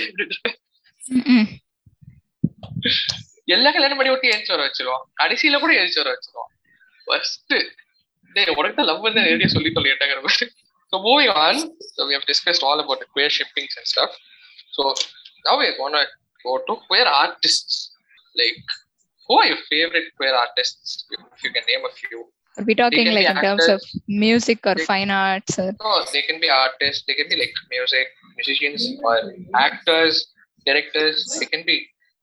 [3.47, 5.03] எல்லா கல்யாணம் பண்ணி விட்டு ஏஞ்சி வர வச்சிருவோம்.
[5.21, 6.49] கடைசியில கூட ஏஞ்சி வர வச்சிருவோம்.
[7.07, 7.53] ஃபர்ஸ்ட்
[8.35, 10.47] டேய் உனக்கு தான் லவ் வந்து நேரடியா சொல்லி சொல்லிட்டாங்கிற மாதிரி.
[10.93, 11.61] So moving on
[11.95, 14.15] so we have discussed all about queer shippings and stuff
[14.77, 14.83] so
[15.45, 16.01] now we gonna
[16.45, 17.79] go to queer artists
[18.35, 18.71] like
[19.31, 21.05] who are your favorite queer artists
[21.37, 22.21] if you can name a few
[22.59, 23.81] Are we talking like in terms of
[24.23, 27.53] music or They- fine arts or No, they can be artists, they can be like
[27.75, 28.07] music,
[28.39, 29.13] musicians, or
[29.67, 30.17] actors,
[30.65, 31.21] directors.
[31.39, 31.77] They can be,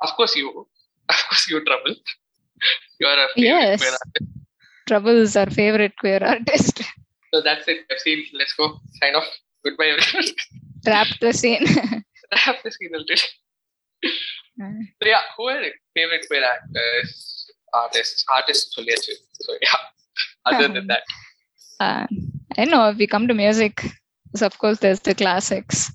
[0.07, 0.51] of course, you,
[1.15, 1.95] of course, you trouble.
[3.01, 3.81] You are a favorite Yes.
[3.81, 4.29] queer artist.
[4.93, 6.85] Troubles our favorite queer artist?
[7.35, 7.81] So that's it.
[7.91, 8.21] I've seen.
[8.43, 8.67] Let's go.
[9.01, 9.27] Sign off.
[9.65, 10.29] Goodbye, everyone.
[10.87, 11.67] Wrap the scene.
[12.37, 13.27] Wrap the scene already.
[14.60, 14.82] Mm.
[15.02, 17.12] So yeah, who are your favorite queer actors,
[17.74, 18.68] artists, artists?
[18.78, 19.16] சொல்லியாச்சு.
[19.46, 19.82] So yeah.
[20.46, 21.04] Other than that,
[21.80, 22.06] uh,
[22.58, 23.84] I know if we come to music,
[24.36, 25.92] so of course there's the classics.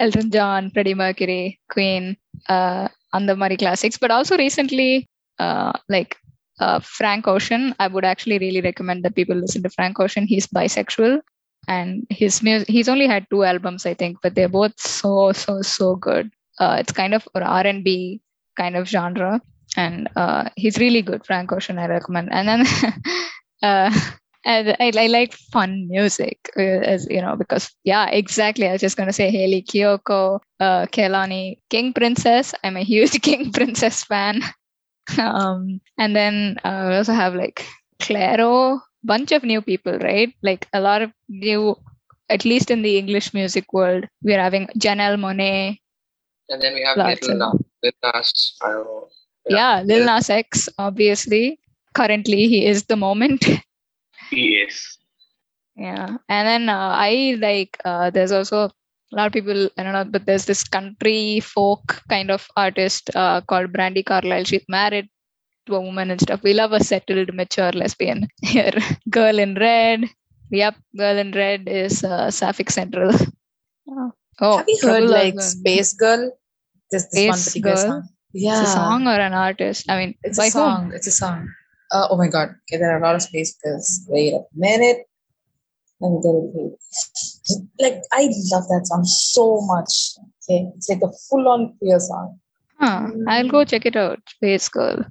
[0.00, 2.16] Elton John, Freddie Mercury, Queen,
[2.48, 3.96] uh, and the Murray classics.
[3.96, 5.08] But also recently,
[5.38, 6.16] uh, like
[6.58, 10.26] uh, Frank Ocean, I would actually really recommend that people listen to Frank Ocean.
[10.26, 11.20] He's bisexual,
[11.68, 12.68] and his music.
[12.68, 16.30] He's only had two albums, I think, but they're both so so so good.
[16.59, 18.21] Uh, it's kind of R and B
[18.57, 19.41] kind of genre.
[19.75, 21.25] And uh, he's really good.
[21.25, 22.29] Frank Ocean, I recommend.
[22.31, 22.65] And then
[23.63, 23.91] uh,
[24.45, 28.67] and I, I like fun music, uh, as you know, because yeah, exactly.
[28.67, 32.53] I was just gonna say Hayley Kiyoko, uh, King Princess.
[32.63, 34.41] I'm a huge King Princess fan.
[35.19, 37.65] um, and then uh, we also have like
[37.99, 40.33] Clairo, bunch of new people, right?
[40.41, 41.75] Like a lot of new,
[42.29, 44.05] at least in the English music world.
[44.23, 45.77] We're having Janelle Monáe.
[46.49, 49.07] And then we have Lots Little of- Nas, Lil Nas, I don't know.
[49.49, 51.59] Yeah, Lil Nas X, obviously.
[51.93, 53.45] Currently, he is the moment.
[54.29, 54.97] He is.
[55.77, 57.77] Yeah, and then uh, I like.
[57.85, 58.71] Uh, there's also a
[59.15, 59.69] lot of people.
[59.77, 64.43] I don't know, but there's this country folk kind of artist uh, called Brandi Carlile.
[64.43, 65.07] She's married
[65.67, 66.41] to a woman and stuff.
[66.43, 68.27] We love a settled, mature lesbian.
[68.41, 68.73] Here,
[69.09, 70.05] Girl in Red.
[70.51, 73.11] Yep, Girl in Red is uh, Sapphic Central.
[73.89, 74.11] Oh,
[74.41, 75.39] oh Have you heard like.
[75.41, 76.31] Space Girl?
[76.91, 77.85] This, this one Space particular Girl?
[77.85, 78.09] song.
[78.33, 78.61] Yeah.
[78.61, 79.89] It's a song or an artist?
[79.89, 80.91] I mean, It's by a song.
[80.93, 81.49] It's a song.
[81.91, 82.49] Uh, oh my god.
[82.69, 84.01] Okay, there are a lot of space girls.
[84.09, 85.05] Wait a minute.
[85.99, 86.79] Let me get it.
[87.79, 90.17] Like I love that song so much.
[90.43, 92.39] Okay, it's like a full-on queer song.
[92.77, 92.87] whom?
[93.25, 94.19] Huh, I'll go check it out.
[94.27, 95.05] Space Girl.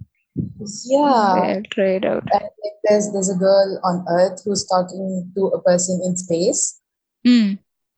[0.85, 0.99] Yeah.
[1.01, 2.22] I'll try it out.
[2.33, 6.79] And like there's there's a girl on Earth who's talking to a person in space
[7.24, 7.55] Hmm.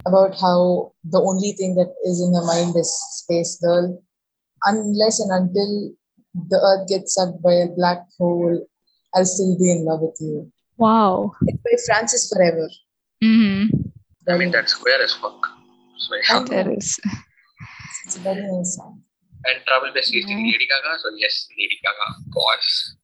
[0.08, 2.88] About how the only thing that is in her mind is
[3.20, 4.00] space girl.
[4.64, 5.92] Unless and until
[6.48, 8.66] the Earth gets sucked by a black hole,
[9.14, 10.50] I'll still be in love with you.
[10.78, 11.32] Wow.
[11.42, 12.68] It's by Frances Forever.
[13.20, 13.66] hmm
[14.28, 15.40] I mean, that's square as fuck.
[15.98, 16.44] So, yeah.
[16.44, 16.98] There is.
[18.04, 19.02] It's a very nice song.
[19.44, 20.44] And Trouble Best is Mm.
[20.52, 20.98] Lady Gaga.
[21.00, 22.96] So, yes, Lady Gaga, of course.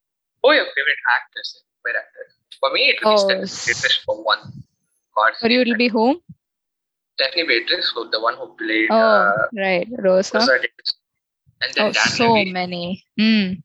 [0.44, 1.62] Oh, your favorite actress?
[1.84, 2.24] Favorite actor?
[2.60, 4.42] For me, it will Oh, be Stephanie Beatrice for one.
[5.16, 6.20] God For you, it'll be whom?
[7.14, 9.86] Stephanie Beatrice, who the one who played Oh, uh, right.
[9.98, 10.38] Rosa.
[10.38, 10.94] Rosa Diaz.
[11.62, 12.52] And then Oh, Dan so Levy.
[12.52, 13.04] many.
[13.18, 13.62] Mm.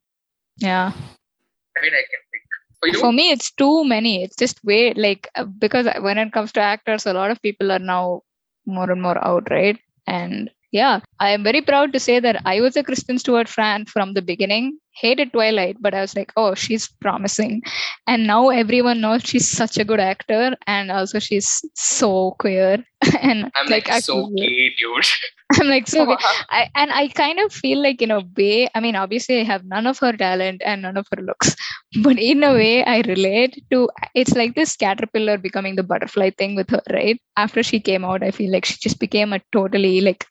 [0.58, 0.92] Yeah.
[0.94, 2.42] I mean, I can pick.
[2.80, 4.22] For you, For me, it's too many.
[4.24, 7.70] It's just way like uh, because when it comes to actors, a lot of people
[7.72, 8.22] are now
[8.66, 9.78] more and more out, right?
[10.06, 13.86] And yeah, I am very proud to say that I was a Kristen Stewart fan
[13.86, 14.78] from the beginning.
[14.92, 17.62] Hated Twilight, but I was like, oh, she's promising.
[18.06, 22.84] And now everyone knows she's such a good actor, and also she's so queer.
[23.20, 25.06] and I'm like, so actually- gay, dude.
[25.60, 26.18] I'm like so good.
[26.50, 29.64] I and I kind of feel like in a way, I mean, obviously I have
[29.64, 31.56] none of her talent and none of her looks,
[32.02, 32.56] but in a hmm.
[32.56, 37.20] way I relate to it's like this caterpillar becoming the butterfly thing with her, right?
[37.36, 40.24] After she came out, I feel like she just became a totally like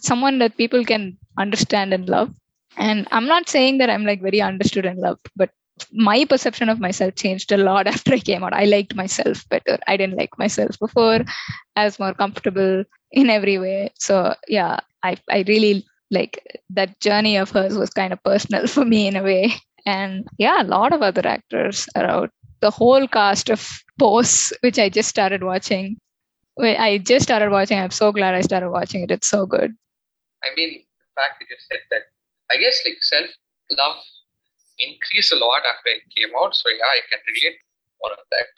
[0.00, 2.32] someone that people can understand and love.
[2.76, 5.50] And I'm not saying that I'm like very understood and loved, but
[5.92, 8.52] my perception of myself changed a lot after I came out.
[8.52, 9.78] I liked myself better.
[9.86, 11.20] I didn't like myself before.
[11.76, 13.90] I was more comfortable in every way.
[13.98, 18.84] So yeah, I I really like that journey of hers was kind of personal for
[18.84, 19.52] me in a way.
[19.86, 22.30] And yeah, a lot of other actors are out.
[22.60, 25.96] The whole cast of Pose, which I just started watching.
[26.60, 27.78] I just started watching.
[27.78, 29.10] I'm so glad I started watching it.
[29.10, 29.74] It's so good.
[30.44, 32.08] I mean, the fact that you said that,
[32.50, 33.30] I guess like self
[33.76, 34.00] love
[34.80, 36.56] increased a lot after it came out.
[36.56, 37.58] So yeah, I can relate
[38.00, 38.48] more of that.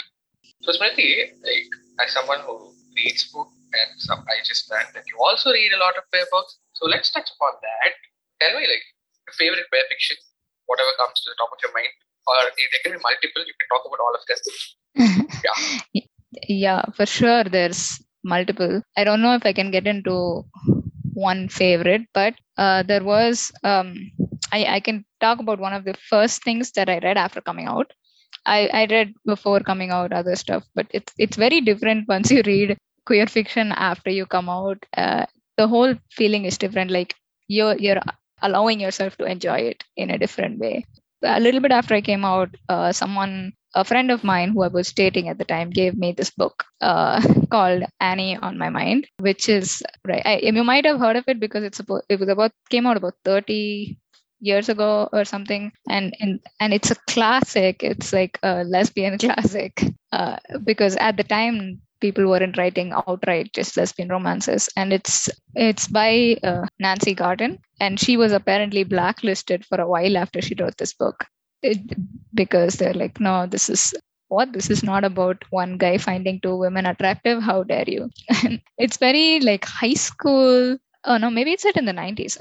[0.63, 1.69] So Smriti, like
[1.99, 5.83] as someone who reads books and some I just learned that you also read a
[5.83, 6.59] lot of queer books.
[6.75, 7.93] So let's touch upon that.
[8.41, 8.87] Tell me like
[9.27, 10.17] your favorite queer fiction,
[10.67, 11.93] whatever comes to the top of your mind.
[12.27, 14.39] Or if there can be multiple, you can talk about all of them.
[15.43, 16.07] yeah.
[16.47, 17.43] yeah, for sure.
[17.45, 18.83] There's multiple.
[18.97, 20.45] I don't know if I can get into
[21.15, 23.53] one favorite, but uh, there was.
[23.63, 24.11] Um,
[24.53, 27.67] I I can talk about one of the first things that I read after coming
[27.67, 27.93] out.
[28.47, 32.43] I I read before coming out other stuff, but it's it's very different once you
[32.47, 34.85] read queer fiction after you come out.
[34.97, 36.91] Uh, the whole feeling is different.
[36.91, 37.15] Like
[37.49, 38.03] you're you're
[38.43, 40.85] allowing yourself to enjoy it in a different way.
[41.23, 44.69] A little bit after I came out, uh, someone a friend of mine who I
[44.69, 47.21] was dating at the time gave me this book uh,
[47.51, 50.23] called Annie on My Mind, which is right.
[50.25, 52.97] I, you might have heard of it because it's about it was about came out
[52.97, 53.99] about thirty
[54.41, 57.83] years ago or something, and and and it's a classic.
[57.83, 63.77] It's like a lesbian classic uh, because at the time people weren't writing outright just
[63.77, 69.81] lesbian romances, and it's it's by uh, Nancy Garden, and she was apparently blacklisted for
[69.81, 71.27] a while after she wrote this book
[71.63, 71.79] it,
[72.35, 73.95] because they're like, no, this is
[74.29, 77.43] what this is not about one guy finding two women attractive.
[77.43, 78.11] How dare you?
[78.79, 80.79] It's very like high school.
[81.05, 82.39] Oh no, maybe it's set in the 90s,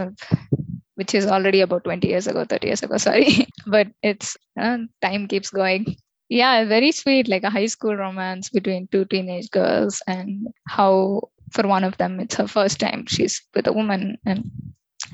[0.96, 2.98] which is already about 20 years ago, 30 years ago.
[3.08, 5.96] Sorry, but it's uh, time keeps going.
[6.30, 11.68] Yeah, very sweet, like a high school romance between two teenage girls, and how for
[11.68, 14.50] one of them it's her first time she's with a woman, and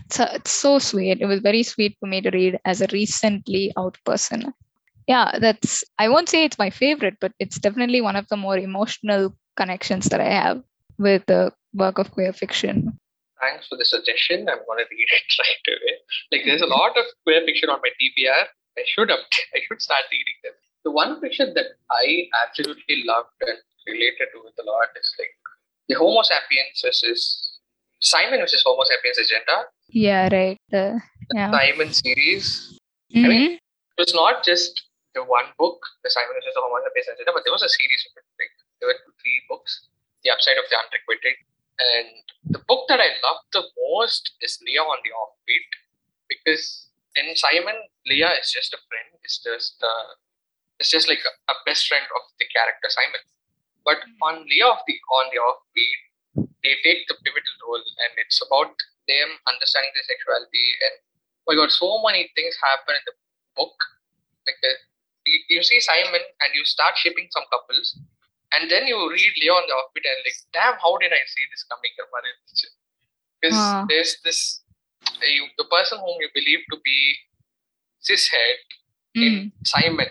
[0.06, 1.20] it's, a, it's so sweet.
[1.22, 4.54] It was very sweet for me to read as a recently out person.
[5.08, 8.58] Yeah, that's I won't say it's my favorite, but it's definitely one of the more
[8.58, 10.62] emotional connections that I have
[10.98, 13.00] with the work of queer fiction.
[13.40, 14.50] Thanks for the suggestion.
[14.50, 15.96] I'm gonna read it right away.
[16.32, 18.46] Like there's a lot of queer fiction on my TBR.
[18.78, 20.54] I should I should start reading them.
[20.84, 25.32] The one fiction that I absolutely loved and related to it a lot is like
[25.88, 27.60] the Homo sapiens versus
[28.02, 29.72] Simon versus Homo sapiens agenda.
[29.90, 30.58] Yeah, right.
[30.70, 31.52] The, The yeah.
[31.52, 32.78] Simon series.
[33.14, 33.28] Mhm.
[33.30, 34.84] mean, It was not just
[35.16, 38.02] the one book, the Simon versus the Homo sapiens agenda, but there was a series
[38.08, 38.26] of it.
[38.40, 39.88] Like there were three books.
[40.24, 41.36] The Upside of the Unrequited.
[41.80, 42.10] And
[42.56, 45.70] the book that I loved the most is Leah on the Offbeat
[46.28, 49.10] because in Simon, Leah is just a friend.
[49.24, 50.10] It's just uh,
[50.80, 53.24] it's just like a, a best friend of the character Simon.
[53.86, 56.02] But on Leah of the on the Offbeat,
[56.64, 58.74] they take the pivotal role, and it's about
[59.08, 60.68] them understanding their sexuality.
[60.86, 60.94] And
[61.44, 63.16] oh my God, so many things happen in the
[63.56, 63.76] book.
[64.46, 64.72] Like the,
[65.28, 68.00] you, you see Simon, and you start shipping some couples,
[68.56, 71.44] and then you read Leah on the Offbeat, and like, damn, how did I see
[71.52, 71.92] this coming?
[73.42, 73.86] Because Ah.
[73.90, 74.64] there's this
[75.24, 77.00] you, the person whom you believe to be
[78.04, 78.60] cishet
[79.18, 79.24] Mm.
[79.24, 79.34] in
[79.66, 80.10] Simon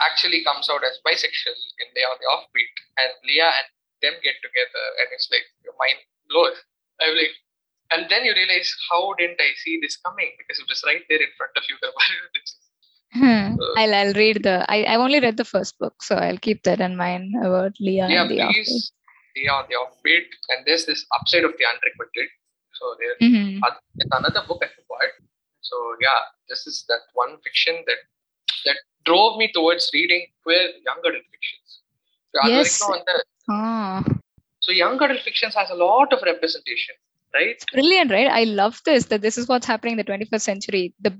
[0.00, 3.68] actually comes out as bisexual in Leah on the Offbeat, and Leah and
[4.02, 6.58] them get together, and it's like your mind blows.
[7.00, 7.32] I'm like,
[7.92, 10.32] and then you realize, how didn't I see this coming?
[10.38, 11.76] Because it was right there in front of you.
[13.14, 13.54] Hmm.
[13.60, 16.64] Uh, I'll I'll read the I, I've only read the first book, so I'll keep
[16.64, 18.92] that in mind about Leon yeah, and the please,
[19.36, 22.28] Leah on the Offbeat, and there's this upside of the unrequited.
[22.72, 22.84] So
[23.22, 23.60] mm-hmm.
[23.62, 24.18] there's mm-hmm.
[24.18, 25.12] another book I forgot.
[25.60, 28.02] So yeah, this is that one fiction that
[28.64, 31.82] that drove me towards reading queer young adult fictions.
[32.34, 32.82] So, yes.
[33.48, 34.02] Ah.
[34.58, 36.96] So young adult fictions has a lot of representation
[37.34, 37.50] right?
[37.50, 38.28] It's brilliant, right?
[38.28, 40.94] I love this that this is what's happening in the 21st century.
[41.00, 41.12] The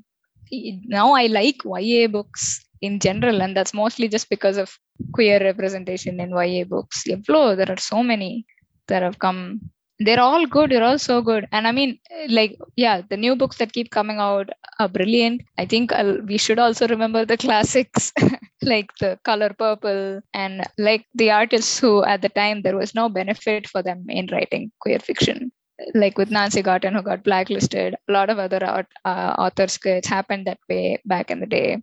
[0.86, 4.78] now I like YA books in general, and that's mostly just because of
[5.12, 7.04] queer representation in YA books.
[7.26, 8.46] flow there are so many
[8.88, 9.60] that have come.
[10.00, 10.70] They're all good.
[10.70, 11.46] They're all so good.
[11.52, 11.98] And I mean,
[12.28, 14.50] like, yeah, the new books that keep coming out
[14.80, 15.42] are brilliant.
[15.56, 18.12] I think I'll, we should also remember the classics
[18.62, 23.08] like the color purple and like the artists who at the time there was no
[23.08, 25.52] benefit for them in writing queer fiction
[25.94, 30.08] like with Nancy Garden, who got blacklisted, a lot of other art, uh, authors, it's
[30.08, 31.82] happened that way back in the day.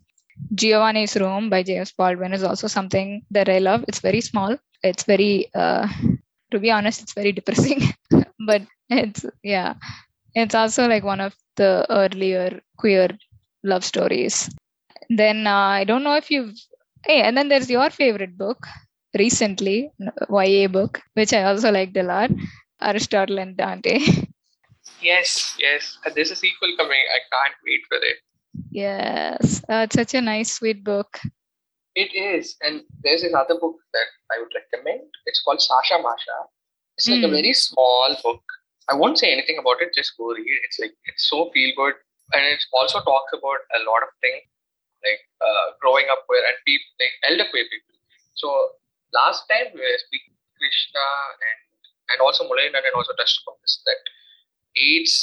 [0.56, 3.86] Giovanni's Room by James Baldwin is also something that I love.
[3.88, 4.58] It's very small.
[4.84, 5.88] It's very, uh,
[6.52, 7.82] to be honest, it's very depressing,
[8.48, 9.76] but it's, yeah,
[10.34, 13.10] it's also like one of the earlier queer
[13.64, 14.50] love stories.
[15.10, 16.56] Then uh, I don't know if you've,
[17.06, 18.66] hey, and then there's your favorite book
[19.18, 19.92] recently,
[20.30, 22.32] YA book, which I also liked a lot.
[22.82, 24.00] Aristotle and Dante.
[25.02, 25.98] Yes, yes.
[26.06, 27.00] And there's a sequel coming.
[27.16, 28.18] I can't wait for it.
[28.72, 31.20] yes, uh, it's such a nice, sweet book.
[31.96, 32.56] It is.
[32.62, 35.02] And there's this other book that I would recommend.
[35.26, 36.38] It's called Sasha Masha.
[36.98, 37.34] It's like a Hmm.
[37.34, 38.44] very small book.
[38.90, 40.60] I won't say anything about it, just go read.
[40.68, 41.96] It's like it's so feel good.
[42.34, 44.44] And it also talks about a lot of things
[45.04, 47.96] like uh, growing up queer and people like elder queer people.
[48.36, 48.48] So
[49.14, 51.06] last time we were speaking Krishna
[51.50, 51.60] and
[52.14, 54.02] and also Mulayan and also touched upon this that
[54.78, 55.16] AIDS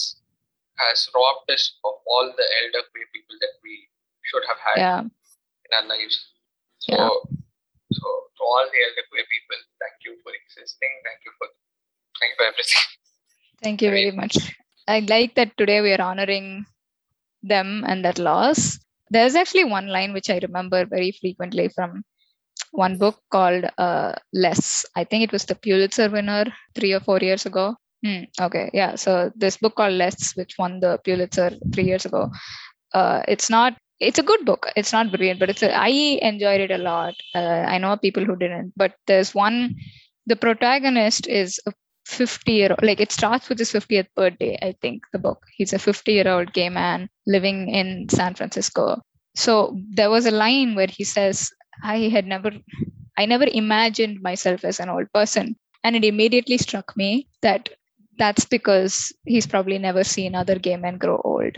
[0.78, 3.88] has robbed us of all the elder queer people that we
[4.24, 6.16] should have had Yeah, in our lives.
[6.78, 7.08] So, Yeah.
[7.92, 10.92] so to all the elder queer people, thank you for existing.
[11.04, 11.48] Thank you for
[12.20, 12.82] thank you for everything.
[13.62, 14.36] thank you very much.
[14.86, 16.66] I like that today we are honoring
[17.42, 18.78] them and that loss.
[19.10, 22.04] There's actually one line which I remember very frequently from
[22.72, 24.84] one book called uh, Less.
[24.96, 26.44] I think it was the Pulitzer winner
[26.74, 27.76] three or four years ago.
[28.04, 28.94] Hmm, okay, yeah.
[28.94, 32.30] So this book called Less, which won the Pulitzer three years ago,
[32.94, 33.76] uh, it's not.
[34.00, 34.70] It's a good book.
[34.76, 35.62] It's not brilliant, but it's.
[35.62, 35.88] A, I
[36.22, 37.14] enjoyed it a lot.
[37.34, 39.74] Uh, I know people who didn't, but there's one.
[40.26, 41.72] The protagonist is a
[42.06, 42.82] 50 year old.
[42.82, 44.58] Like it starts with his 50th birthday.
[44.62, 45.42] I think the book.
[45.56, 49.02] He's a 50 year old gay man living in San Francisco.
[49.34, 51.50] So there was a line where he says,
[51.82, 52.52] "I had never,
[53.16, 57.68] I never imagined myself as an old person," and it immediately struck me that
[58.18, 61.56] that's because he's probably never seen other gay men grow old.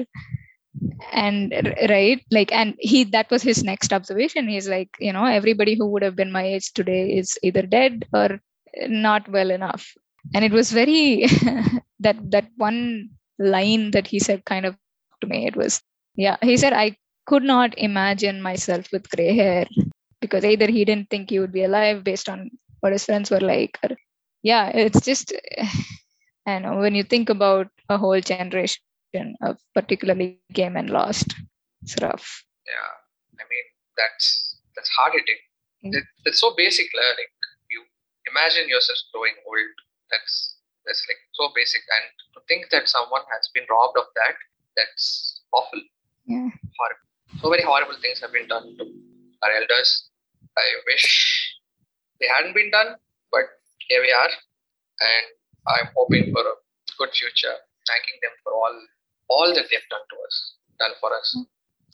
[1.12, 1.52] And
[1.88, 2.20] right?
[2.30, 4.48] Like and he that was his next observation.
[4.48, 8.06] He's like you know everybody who would have been my age today is either dead
[8.12, 8.40] or
[8.88, 9.94] not well enough.
[10.34, 11.26] And it was very
[12.00, 14.76] that that one line that he said kind of
[15.20, 15.82] to me it was
[16.16, 16.94] yeah he said i
[17.26, 19.66] could not imagine myself with gray hair
[20.20, 22.50] because either he didn't think he would be alive based on
[22.80, 23.96] what his friends were like or
[24.42, 25.32] yeah it's just
[26.46, 28.80] and when you think about a whole generation
[29.42, 31.34] of particularly game and lost.
[31.82, 32.44] It's rough.
[32.66, 32.92] Yeah,
[33.40, 33.66] I mean
[33.96, 35.40] that's that's hard hitting.
[35.84, 35.92] Mm.
[35.92, 36.86] That, that's so basic.
[36.94, 37.32] Like
[37.70, 37.82] you
[38.30, 39.74] imagine yourself growing old.
[40.10, 40.56] That's
[40.86, 42.04] that's like so basic, and
[42.34, 44.36] to think that someone has been robbed of that,
[44.76, 45.80] that's awful.
[46.26, 46.50] Yeah.
[46.78, 47.06] Horrible.
[47.42, 48.84] So many horrible things have been done to
[49.42, 50.09] our elders.
[50.57, 51.57] I wish
[52.20, 52.96] they hadn't been done,
[53.32, 53.44] but
[53.88, 54.32] here we are,
[55.01, 55.24] and
[55.68, 56.55] I'm hoping for a
[56.98, 57.57] good future.
[57.86, 58.74] Thanking them for all
[59.30, 61.38] all that they've done to us, done for us.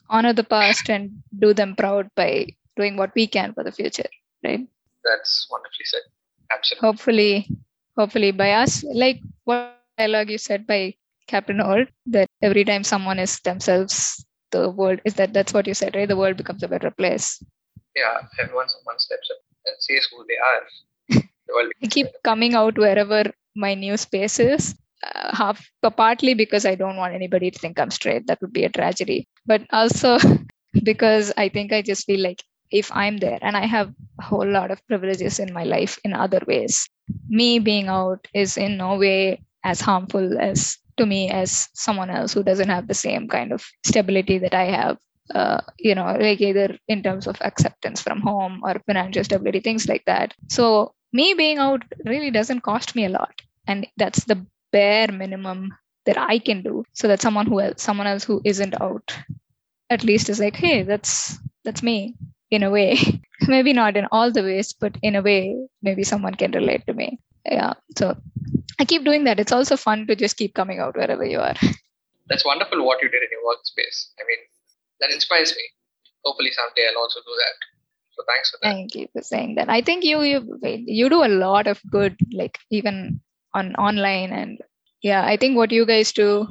[0.09, 4.09] Honor the past and do them proud by doing what we can for the future,
[4.43, 4.65] right?
[5.03, 6.01] That's wonderfully said.
[6.51, 6.87] Absolutely.
[6.87, 7.49] Hopefully,
[7.97, 10.95] hopefully by us, like what dialogue you said by
[11.27, 15.73] Captain Holt, that every time someone is themselves, the world is that that's what you
[15.73, 16.07] said, right?
[16.07, 17.43] The world becomes a better place.
[17.97, 21.23] Yeah, everyone someone steps up and says who they are.
[21.83, 23.23] I keep coming out wherever
[23.55, 24.75] my new space is.
[25.03, 28.27] Uh, half but partly because I don't want anybody to think I'm straight.
[28.27, 29.27] That would be a tragedy.
[29.45, 30.17] But also
[30.83, 34.47] because I think I just feel like if I'm there and I have a whole
[34.47, 36.89] lot of privileges in my life in other ways,
[37.29, 42.33] me being out is in no way as harmful as to me as someone else
[42.33, 44.97] who doesn't have the same kind of stability that I have.
[45.33, 49.87] Uh, you know, like either in terms of acceptance from home or financial stability, things
[49.87, 50.33] like that.
[50.49, 53.41] So me being out really doesn't cost me a lot.
[53.67, 55.71] And that's the bare minimum
[56.07, 59.15] that i can do so that someone who else someone else who isn't out
[59.89, 62.15] at least is like hey that's that's me
[62.49, 62.97] in a way.
[63.47, 66.93] Maybe not in all the ways but in a way maybe someone can relate to
[66.93, 67.19] me.
[67.45, 68.15] Yeah so
[68.79, 69.39] i keep doing that.
[69.39, 71.55] It's also fun to just keep coming out wherever you are.
[72.29, 73.99] That's wonderful what you did in your workspace.
[74.19, 74.41] I mean,
[74.99, 75.63] that inspires me.
[76.25, 77.55] Hopefully someday I'll also do that.
[78.11, 78.73] So thanks for that.
[78.73, 80.39] thank you for saying that i think you you
[80.99, 83.21] you do a lot of good like even
[83.53, 84.59] on online and
[85.03, 86.47] yeah i think what you guys do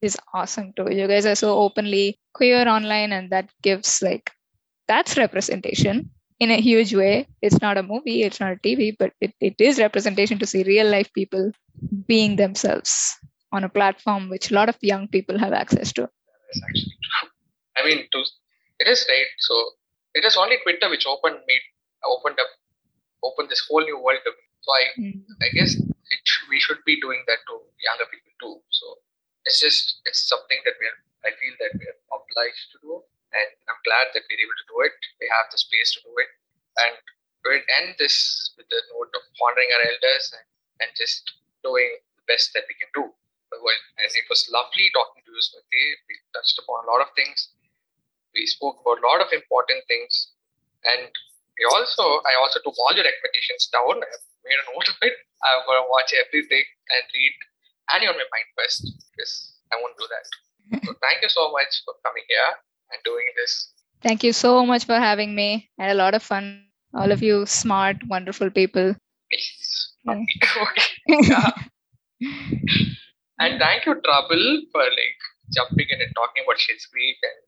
[0.00, 4.30] is awesome too you guys are so openly queer online and that gives like
[4.86, 6.08] that's representation
[6.40, 9.56] in a huge way it's not a movie it's not a tv but it, it
[9.58, 11.50] is representation to see real life people
[12.06, 13.16] being themselves
[13.52, 17.28] on a platform which a lot of young people have access to That's actually true.
[17.78, 18.18] I mean, to,
[18.80, 19.30] it is right.
[19.38, 19.54] So
[20.14, 21.56] it is only Twitter which opened me,
[22.04, 22.50] opened up,
[23.22, 24.44] opened this whole new world to me.
[24.62, 25.22] So I, Mm.
[25.42, 28.56] I guess it, we should be doing that to younger people too.
[28.70, 28.98] So
[29.44, 33.02] it's just it's something that we're I feel that we're obliged to do,
[33.34, 34.94] and I'm glad that we're able to do it.
[35.20, 36.30] We have the space to do it,
[36.84, 36.94] and
[37.44, 40.46] we'll end this with the note of honoring our elders and,
[40.82, 41.26] and just
[41.66, 43.10] doing the best that we can do.
[43.50, 45.84] Well, and it was lovely talking to you, Smriti.
[46.06, 47.50] We touched upon a lot of things.
[48.38, 50.30] We spoke about a lot of important things,
[50.86, 51.10] and
[51.58, 53.98] we also I also took all your recommendations down.
[53.98, 54.14] I
[54.46, 55.14] made a note of it.
[55.42, 56.62] I'm gonna watch everything
[56.94, 57.34] and read
[57.94, 60.26] Annie on my mind first because I won't do that.
[60.86, 62.50] So thank you so much for coming here
[62.92, 63.72] and doing this.
[64.02, 65.46] thank you so much for having me
[65.80, 66.48] I had a lot of fun
[66.94, 68.94] all of you smart wonderful people
[69.30, 69.92] Please.
[70.08, 70.88] okay.
[71.30, 71.50] Yeah.
[73.40, 75.20] And thank you, Trouble, for like
[75.54, 77.38] jumping in and talking about Schitt's Creek and,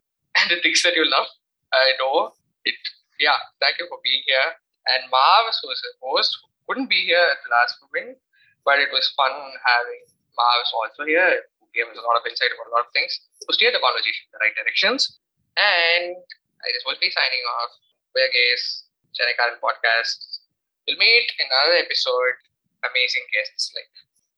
[0.40, 1.28] and the things that you love.
[1.72, 2.32] I know
[2.64, 2.74] it.
[3.20, 4.56] Yeah, thank you for being here.
[4.96, 8.16] And Marv, was a host, who couldn't be here at the last moment,
[8.64, 9.30] but it was fun
[9.60, 10.02] having
[10.34, 13.12] Marv also here, who gave us a lot of insight about a lot of things,
[13.44, 15.20] who steered the conversation in the right directions.
[15.60, 16.16] And
[16.64, 17.70] I just will be signing off.
[18.16, 20.40] We're Gays, Chennai Karen Podcast.
[20.88, 22.40] We'll meet in another episode.
[22.82, 23.92] Amazing guests like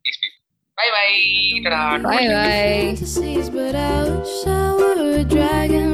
[0.05, 0.43] these people.
[0.75, 1.63] Bye bye.
[1.63, 2.27] Bye
[5.39, 5.92] bye